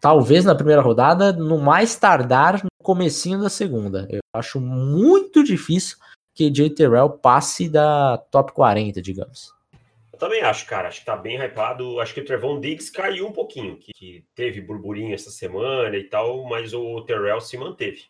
[0.00, 4.06] talvez na primeira rodada, no mais tardar no comecinho da segunda.
[4.10, 5.96] Eu acho muito difícil
[6.34, 6.70] que J.
[6.70, 9.54] Terrell passe da top 40, digamos.
[10.12, 10.88] Eu também acho, cara.
[10.88, 11.98] Acho que tá bem hypado.
[12.00, 16.04] Acho que o Trevon Diggs caiu um pouquinho, que, que teve burburinho essa semana e
[16.04, 18.04] tal, mas o Terrell se manteve.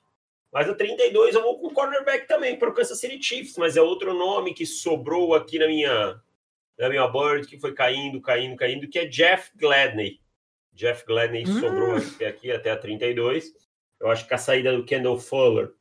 [0.53, 3.81] Mas a 32 eu vou com cornerback também, para o Kansas City Chiefs, mas é
[3.81, 6.21] outro nome que sobrou aqui na minha,
[6.79, 10.21] na minha board, que foi caindo, caindo, caindo, que é Jeff Gladney.
[10.75, 11.61] Jeff Gladney hum.
[11.61, 13.51] sobrou aqui, aqui, até a 32.
[13.99, 15.73] Eu acho que a saída do Kendall Fuller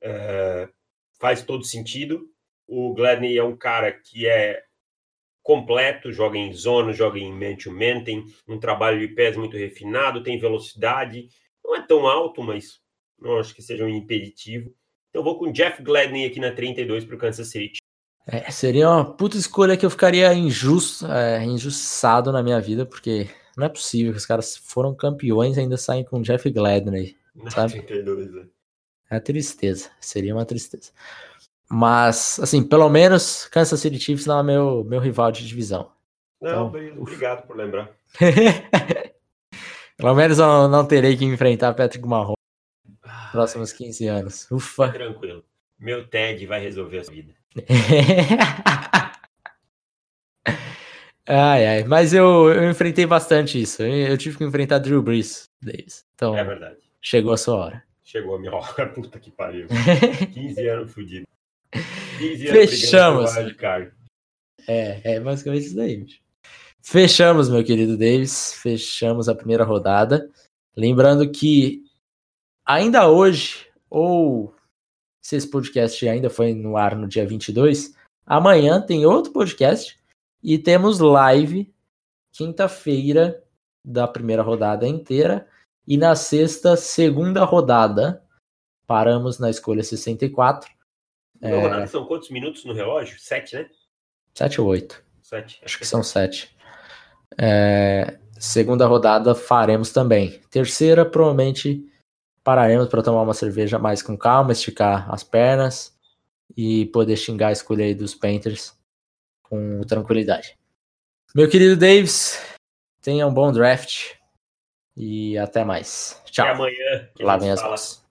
[0.00, 0.68] é,
[1.18, 2.30] faz todo sentido.
[2.68, 4.62] O Gladney é um cara que é
[5.50, 10.38] completo, joga em zona, joga em man-to-man, tem um trabalho de pés muito refinado, tem
[10.38, 11.26] velocidade,
[11.64, 12.78] não é tão alto, mas
[13.18, 14.72] não acho que seja um impeditivo.
[15.08, 17.78] Então vou com Jeff Gladney aqui na 32 para o Kansas City.
[18.28, 23.26] É, seria uma puta escolha que eu ficaria injusto, é, injustiçado na minha vida, porque
[23.56, 27.16] não é possível que os caras foram campeões e ainda saem com Jeff Gladney,
[27.48, 27.82] sabe?
[27.82, 29.16] 32, é.
[29.16, 30.92] é tristeza, seria uma tristeza.
[31.72, 35.92] Mas, assim, pelo menos Kansas City Chiefs não é meu, meu rival de divisão.
[36.40, 37.88] Não, então, obrigado por lembrar.
[39.96, 42.34] pelo menos eu não terei que enfrentar Patrick Mahomes
[43.04, 44.50] nos próximos 15 anos.
[44.50, 44.88] Ufa.
[44.90, 45.44] Tranquilo.
[45.78, 47.34] Meu TED vai resolver a sua vida.
[51.24, 51.84] ai, ai.
[51.84, 53.80] Mas eu, eu enfrentei bastante isso.
[53.84, 56.04] Eu, eu, tive que enfrentar Drew Brees, Davis.
[56.16, 56.80] Então, é verdade.
[57.00, 57.84] Chegou a sua hora.
[58.02, 58.88] Chegou a minha hora.
[58.92, 59.68] Puta que pariu.
[60.34, 61.29] 15 anos fudido.
[62.20, 63.30] 15 anos Fechamos.
[64.68, 65.96] É, é basicamente isso daí.
[65.96, 66.20] Bicho.
[66.82, 68.52] Fechamos, meu querido Davis.
[68.54, 70.30] Fechamos a primeira rodada.
[70.76, 71.82] Lembrando que
[72.64, 74.54] ainda hoje, ou
[75.22, 77.94] se esse podcast ainda foi no ar no dia 22,
[78.26, 79.98] amanhã tem outro podcast
[80.42, 81.72] e temos live
[82.32, 83.42] quinta-feira
[83.84, 85.48] da primeira rodada inteira
[85.86, 88.22] e na sexta, segunda rodada.
[88.86, 90.70] Paramos na escolha 64.
[91.42, 91.60] É...
[91.60, 93.18] Rodada são quantos minutos no relógio?
[93.18, 93.68] Sete, né?
[94.34, 95.02] Sete ou oito?
[95.22, 95.60] Sete.
[95.64, 96.54] Acho que são sete.
[97.38, 98.18] É...
[98.38, 100.40] Segunda rodada faremos também.
[100.50, 101.86] Terceira, provavelmente
[102.42, 105.94] pararemos para tomar uma cerveja mais com calma, esticar as pernas
[106.56, 108.74] e poder xingar a escolha aí dos Panthers
[109.42, 110.58] com tranquilidade.
[111.34, 112.42] Meu querido Davis,
[113.02, 114.14] tenha um bom draft
[114.96, 116.20] e até mais.
[116.26, 116.46] Tchau.
[116.46, 117.08] Até amanhã.
[117.20, 118.04] Lá vem as mãos.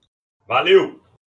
[0.46, 0.99] Valeu!